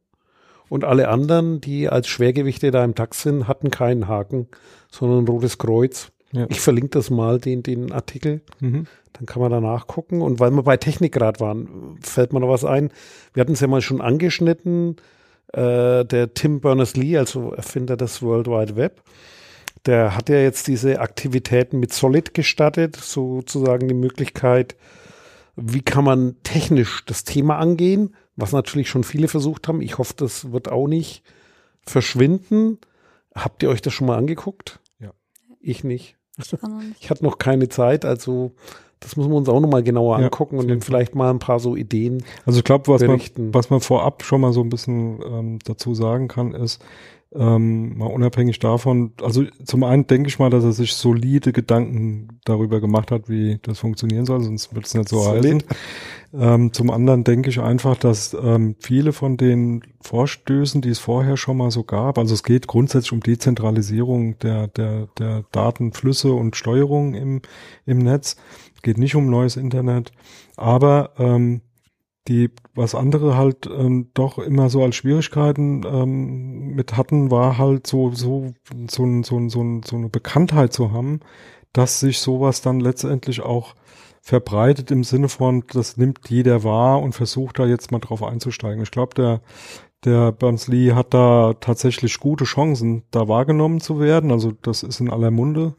[0.72, 4.46] und alle anderen, die als Schwergewichte da im DAX sind, hatten keinen Haken,
[4.90, 6.12] sondern ein rotes Kreuz.
[6.32, 6.46] Ja.
[6.48, 8.86] Ich verlinke das mal, den, den Artikel, Mhm.
[9.12, 10.22] dann kann man da nachgucken.
[10.22, 12.90] Und weil wir bei Technik gerade waren, fällt mir noch was ein.
[13.34, 14.96] Wir hatten es ja mal schon angeschnitten,
[15.52, 19.02] äh, der Tim Berners-Lee, also Erfinder des World Wide Web,
[19.84, 24.74] der hat ja jetzt diese Aktivitäten mit Solid gestartet, sozusagen die Möglichkeit,
[25.54, 29.80] wie kann man technisch das Thema angehen, was natürlich schon viele versucht haben.
[29.82, 31.22] Ich hoffe, das wird auch nicht
[31.86, 32.78] verschwinden.
[33.34, 34.80] Habt ihr euch das schon mal angeguckt?
[34.98, 35.12] Ja.
[35.60, 36.16] Ich nicht.
[36.38, 36.54] Ich.
[37.00, 38.52] Ich hatte noch keine Zeit, also
[39.00, 41.40] das müssen wir uns auch noch mal genauer Ja, angucken und dann vielleicht mal ein
[41.40, 42.22] paar so Ideen.
[42.46, 43.20] Also ich glaube, was man,
[43.52, 46.82] was man vorab schon mal so ein bisschen ähm, dazu sagen kann, ist,
[47.34, 52.40] ähm, mal unabhängig davon, also zum einen denke ich mal, dass er sich solide Gedanken
[52.44, 55.44] darüber gemacht hat, wie das funktionieren soll, sonst wird es nicht so Solid.
[55.44, 55.62] heißen.
[56.34, 61.36] Ähm, zum anderen denke ich einfach, dass ähm, viele von den Vorstößen, die es vorher
[61.36, 66.56] schon mal so gab, also es geht grundsätzlich um Dezentralisierung der, der, der Datenflüsse und
[66.56, 67.42] Steuerung im,
[67.84, 68.36] im Netz,
[68.82, 70.12] geht nicht um neues Internet,
[70.56, 71.60] aber ähm,
[72.28, 77.86] die, was andere halt ähm, doch immer so als Schwierigkeiten ähm, mit hatten, war halt
[77.86, 78.54] so, so,
[78.88, 81.20] so, so, so, so eine Bekanntheit zu haben,
[81.72, 83.74] dass sich sowas dann letztendlich auch
[84.22, 88.82] verbreitet im Sinne von, das nimmt jeder wahr und versucht da jetzt mal drauf einzusteigen.
[88.82, 89.40] Ich glaube, der,
[90.04, 94.30] der Burns Lee hat da tatsächlich gute Chancen, da wahrgenommen zu werden.
[94.30, 95.74] Also das ist in aller Munde.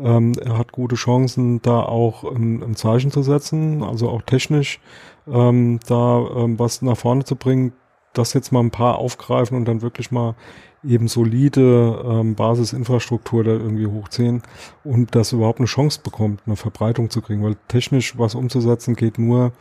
[0.00, 4.80] Ähm, er hat gute Chancen, da auch ein, ein Zeichen zu setzen, also auch technisch
[5.30, 7.74] ähm, da ähm, was nach vorne zu bringen,
[8.14, 10.34] das jetzt mal ein paar aufgreifen und dann wirklich mal
[10.84, 14.42] eben solide ähm, Basisinfrastruktur da irgendwie hochziehen
[14.84, 19.18] und das überhaupt eine Chance bekommt, eine Verbreitung zu kriegen, weil technisch was umzusetzen geht
[19.18, 19.52] nur,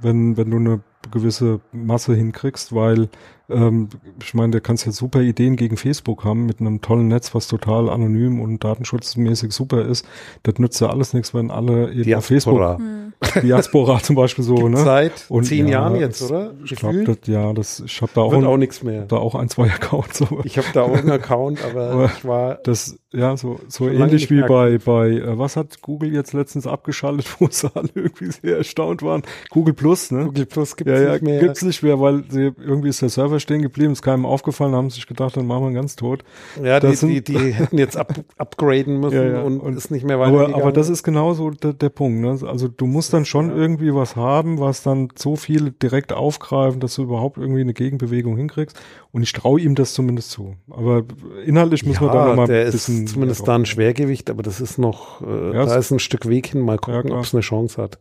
[0.00, 0.80] wenn, wenn du eine
[1.10, 3.08] gewisse Masse hinkriegst, weil
[3.50, 3.88] ähm,
[4.22, 7.46] ich meine, der kannst jetzt super Ideen gegen Facebook haben mit einem tollen Netz, was
[7.46, 10.06] total anonym und datenschutzmäßig super ist.
[10.42, 12.78] Das nützt ja alles nichts, wenn alle eben auf Facebook, Diaspora.
[12.78, 13.04] Hm.
[13.42, 14.78] Diaspora zum Beispiel so, ne?
[14.78, 16.54] Seit Und zehn ja, Jahren jetzt, oder?
[16.64, 19.02] Ich glaube, das, ja, das, ich habe da auch, ein, auch nichts mehr.
[19.06, 20.24] da auch ein, zwei Accounts.
[20.44, 24.30] Ich habe da auch einen Account, aber, Aber ich war das, ja, so, so ähnlich
[24.30, 28.56] wie bei, bei, äh, was hat Google jetzt letztens abgeschaltet, wo sie alle irgendwie sehr
[28.58, 29.22] erstaunt waren?
[29.50, 30.24] Google Plus, ne?
[30.24, 31.40] Google Plus gibt's ja, ja, nicht mehr.
[31.40, 34.90] gibt's nicht mehr, weil sie, irgendwie ist der Server stehen geblieben, ist keinem aufgefallen, haben
[34.90, 36.24] sich gedacht, dann machen wir ihn ganz tot.
[36.62, 39.76] ja, die, das sind- die, die hätten jetzt up, upgraden müssen Ja, ja, und, und-
[39.76, 40.60] ist nicht mehr Aber, weitergegangen.
[40.62, 42.20] aber das ist genauso der, der Punkt.
[42.20, 42.38] Ne?
[42.48, 43.56] Also du musst dann schon ja.
[43.56, 48.36] irgendwie was haben, was dann so viele direkt aufgreifen, dass du überhaupt irgendwie eine Gegenbewegung
[48.36, 48.78] hinkriegst.
[49.12, 50.54] Und ich traue ihm das zumindest zu.
[50.70, 51.02] Aber
[51.46, 54.42] inhaltlich müssen wir da noch mal der ein bisschen ist zumindest da ein Schwergewicht, aber
[54.42, 57.40] das ist noch, äh, da ist ein Stück Weg hin, mal gucken, ob es eine
[57.42, 57.98] Chance hat.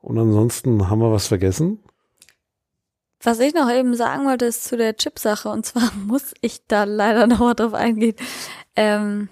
[0.00, 1.78] Und ansonsten haben wir was vergessen.
[3.26, 5.48] Was ich noch eben sagen wollte, ist zu der Chip-Sache.
[5.48, 8.14] Und zwar muss ich da leider noch mal drauf eingehen.
[8.76, 9.28] Ähm,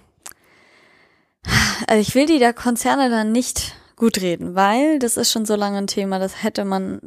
[1.87, 5.55] also ich will die der Konzerne dann nicht gut reden, weil das ist schon so
[5.55, 6.99] lange ein Thema, das hätte man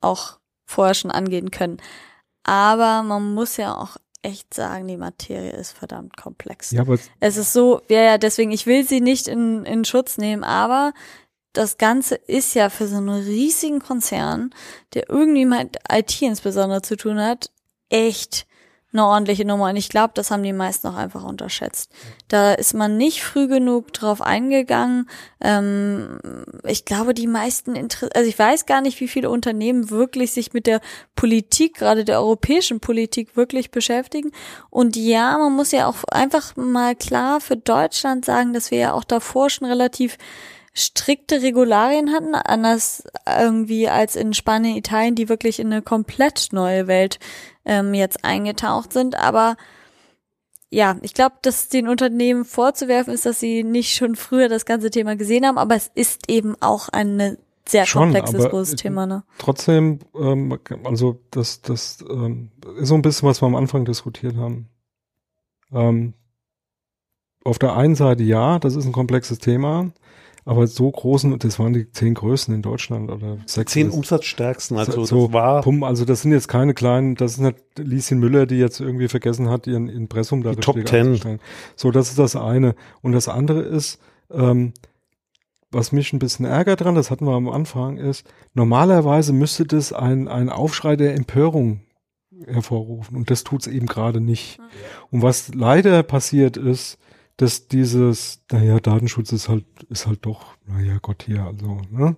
[0.00, 1.78] auch vorher schon angehen können.
[2.44, 6.70] Aber man muss ja auch echt sagen, die Materie ist verdammt komplex.
[6.70, 10.18] Ja, aber Es ist so, ja, ja, deswegen, ich will sie nicht in, in Schutz
[10.18, 10.92] nehmen, aber
[11.52, 14.54] das Ganze ist ja für so einen riesigen Konzern,
[14.94, 17.50] der irgendwie mit IT insbesondere zu tun hat,
[17.88, 18.46] echt
[18.92, 19.68] eine ordentliche Nummer.
[19.68, 21.90] Und ich glaube, das haben die meisten auch einfach unterschätzt.
[22.28, 25.08] Da ist man nicht früh genug drauf eingegangen.
[25.42, 26.18] Ähm,
[26.64, 30.54] ich glaube, die meisten, Inter also ich weiß gar nicht, wie viele Unternehmen wirklich sich
[30.54, 30.80] mit der
[31.16, 34.32] Politik, gerade der europäischen Politik, wirklich beschäftigen.
[34.70, 38.92] Und ja, man muss ja auch einfach mal klar für Deutschland sagen, dass wir ja
[38.94, 40.16] auch davor schon relativ
[40.78, 46.86] strikte Regularien hatten, anders irgendwie als in Spanien, Italien, die wirklich in eine komplett neue
[46.86, 47.18] Welt
[47.64, 49.16] ähm, jetzt eingetaucht sind.
[49.16, 49.56] Aber
[50.70, 54.90] ja, ich glaube, dass den Unternehmen vorzuwerfen ist, dass sie nicht schon früher das ganze
[54.90, 59.06] Thema gesehen haben, aber es ist eben auch ein sehr Schon, komplexes, großes Thema.
[59.06, 59.24] Ne?
[59.38, 64.36] Trotzdem, ähm, also das, das ähm, ist so ein bisschen, was wir am Anfang diskutiert
[64.36, 64.68] haben.
[65.72, 66.14] Ähm,
[67.44, 69.90] auf der einen Seite ja, das ist ein komplexes Thema,
[70.48, 73.72] aber so großen, das waren die zehn größten in Deutschland oder sechs.
[73.72, 77.40] Zehn Umsatzstärksten, also so, das war Pum, also das sind jetzt keine kleinen, das ist
[77.40, 81.38] nicht Lieschen Müller, die jetzt irgendwie vergessen hat, ihren Impressum da Die Top Ten.
[81.76, 82.74] So, das ist das eine.
[83.02, 84.72] Und das andere ist, ähm,
[85.70, 89.92] was mich ein bisschen ärgert dran, das hatten wir am Anfang, ist, normalerweise müsste das
[89.92, 91.82] ein, ein Aufschrei der Empörung
[92.46, 93.18] hervorrufen.
[93.18, 94.60] Und das tut's eben gerade nicht.
[95.10, 96.98] Und was leider passiert ist,
[97.38, 102.16] dass dieses, naja, Datenschutz ist halt, ist halt doch, naja, Gott hier, also, ne?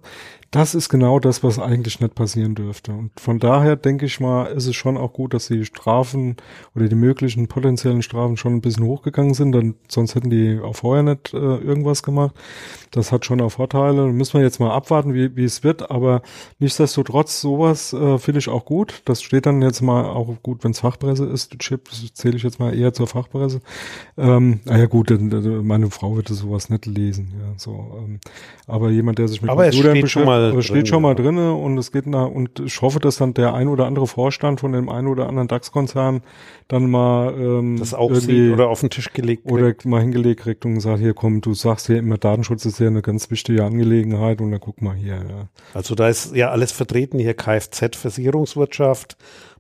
[0.51, 2.91] Das ist genau das, was eigentlich nicht passieren dürfte.
[2.91, 6.37] Und von daher denke ich mal, ist es schon auch gut, dass die Strafen
[6.75, 10.75] oder die möglichen potenziellen Strafen schon ein bisschen hochgegangen sind, dann, sonst hätten die auch
[10.75, 12.35] vorher nicht äh, irgendwas gemacht.
[12.91, 14.07] Das hat schon auch Vorteile.
[14.07, 16.23] Müssen wir jetzt mal abwarten, wie, wie es wird, aber
[16.59, 19.03] nichtsdestotrotz, sowas äh, finde ich auch gut.
[19.05, 21.57] Das steht dann jetzt mal auch gut, wenn es Fachpresse ist.
[21.61, 23.61] Chip, zähle ich jetzt mal eher zur Fachpresse.
[24.17, 27.33] Ähm, naja gut, denn, denn meine Frau wird sowas nicht lesen.
[27.39, 28.21] Ja, so, ähm,
[28.67, 30.99] aber jemand, der sich mit Aber Computern steht schon mal aber es drin, steht schon
[30.99, 31.09] ja.
[31.09, 34.07] mal drinne und es geht nach und ich hoffe, dass dann der ein oder andere
[34.07, 36.23] Vorstand von dem ein oder anderen DAX-Konzern
[36.69, 40.41] dann mal ähm, das auch irgendwie- sieht oder auf den Tisch gelegt oder mal hingelegt
[40.41, 43.65] kriegt und sagt, hier komm, du sagst ja immer, Datenschutz ist ja eine ganz wichtige
[43.65, 45.17] Angelegenheit und dann guck mal hier.
[45.17, 45.49] Ja.
[45.75, 49.17] Also da ist ja alles vertreten hier Kfz, Versicherungswirtschaft,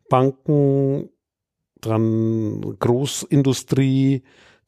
[0.09, 1.09] Banken,
[1.81, 4.23] dann Großindustrie,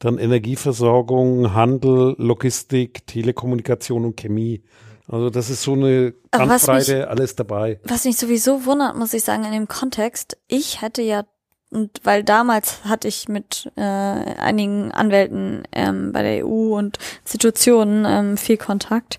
[0.04, 4.62] dann Energieversorgung, Handel, Logistik, Telekommunikation und Chemie.
[5.08, 7.80] Also das ist so eine Bandbreite, alles dabei.
[7.84, 11.24] Was mich sowieso wundert, muss ich sagen, in dem Kontext, ich hätte ja,
[11.70, 18.04] und weil damals hatte ich mit äh, einigen Anwälten ähm, bei der EU und Institutionen
[18.06, 19.18] ähm, viel Kontakt.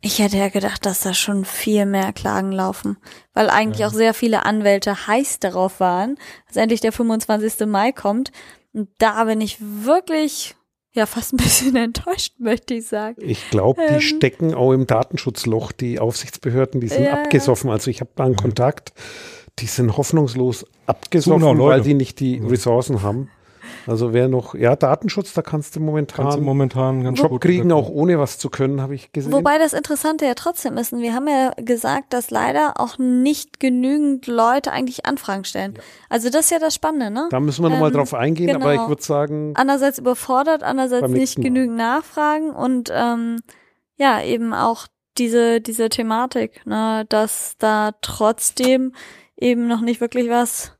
[0.00, 2.96] Ich hätte ja gedacht, dass da schon viel mehr Klagen laufen,
[3.34, 7.66] weil eigentlich auch sehr viele Anwälte heiß darauf waren, dass endlich der 25.
[7.66, 8.30] Mai kommt.
[8.78, 10.54] Und da bin ich wirklich,
[10.92, 13.20] ja, fast ein bisschen enttäuscht, möchte ich sagen.
[13.24, 14.00] Ich glaube, die Ähm.
[14.00, 17.70] stecken auch im Datenschutzloch, die Aufsichtsbehörden, die sind Ja, abgesoffen.
[17.70, 18.92] Also ich habe da einen Kontakt,
[19.58, 21.78] die sind hoffnungslos abgesoffen, auch Leute.
[21.78, 23.30] weil die nicht die Ressourcen haben.
[23.86, 27.40] Also wer noch, ja, Datenschutz, da kannst du momentan Kannst du momentan ganz Job gut
[27.42, 29.32] kriegen, auch ohne was zu können, habe ich gesehen.
[29.32, 33.60] Wobei das Interessante ja trotzdem ist, und wir haben ja gesagt, dass leider auch nicht
[33.60, 35.74] genügend Leute eigentlich Anfragen stellen.
[36.08, 37.28] Also das ist ja das Spannende, ne?
[37.30, 38.82] da müssen wir nochmal Ähm, drauf eingehen, aber genau.
[38.84, 43.40] ich würde sagen, Einerseits überfordert, andererseits nicht genügend Nachfragen und ähm,
[43.96, 44.86] ja, eben auch
[45.18, 48.92] diese, diese Thematik, ne, dass da trotzdem
[49.36, 50.77] eben noch nicht wirklich was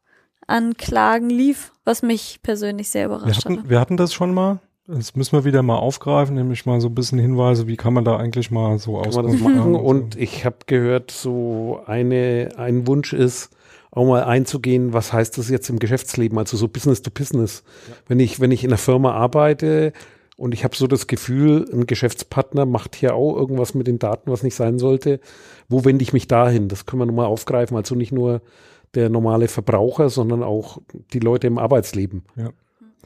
[0.49, 3.59] an Klagen lief, was mich persönlich sehr Wir überrascht hatte.
[3.59, 4.59] hatten, wir hatten das schon mal.
[4.87, 8.07] Das müssen wir wieder mal aufgreifen, nämlich mal so ein bisschen Hinweise, wie kann man
[8.07, 9.61] da eigentlich mal so kann man das Auskunft machen.
[9.61, 13.51] haben Und ich habe gehört, so eine, ein Wunsch ist,
[13.91, 17.65] auch mal einzugehen, was heißt das jetzt im Geschäftsleben, also so Business to Business.
[18.07, 19.93] Wenn ich, wenn ich in einer Firma arbeite
[20.39, 24.31] und ich habe so das Gefühl, ein Geschäftspartner macht hier auch irgendwas mit den Daten,
[24.31, 25.21] was nicht sein sollte,
[25.69, 26.69] wo wende ich mich dahin?
[26.69, 27.77] Das können wir nochmal aufgreifen.
[27.77, 28.41] Also nicht nur
[28.95, 30.79] der normale Verbraucher, sondern auch
[31.13, 32.51] die Leute im Arbeitsleben Ja.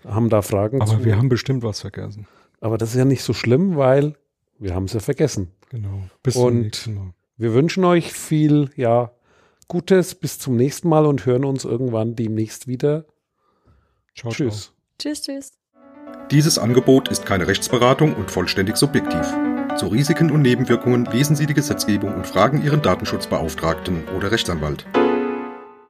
[0.06, 1.04] haben da Fragen Aber zu.
[1.04, 2.26] wir haben bestimmt was vergessen.
[2.60, 4.14] Aber das ist ja nicht so schlimm, weil
[4.58, 5.50] wir haben es ja vergessen.
[5.70, 6.02] Genau.
[6.22, 7.14] Bis Und- zum nächsten Mal.
[7.36, 9.10] Wir wünschen euch viel, ja,
[9.68, 13.06] Gutes bis zum nächsten Mal und hören uns irgendwann demnächst wieder.
[14.14, 14.48] Ciao, ciao.
[14.48, 14.72] Tschüss.
[14.98, 15.52] Tschüss, tschüss.
[16.30, 19.26] Dieses Angebot ist keine Rechtsberatung und vollständig subjektiv.
[19.76, 24.86] Zu Risiken und Nebenwirkungen lesen Sie die Gesetzgebung und fragen Ihren Datenschutzbeauftragten oder Rechtsanwalt.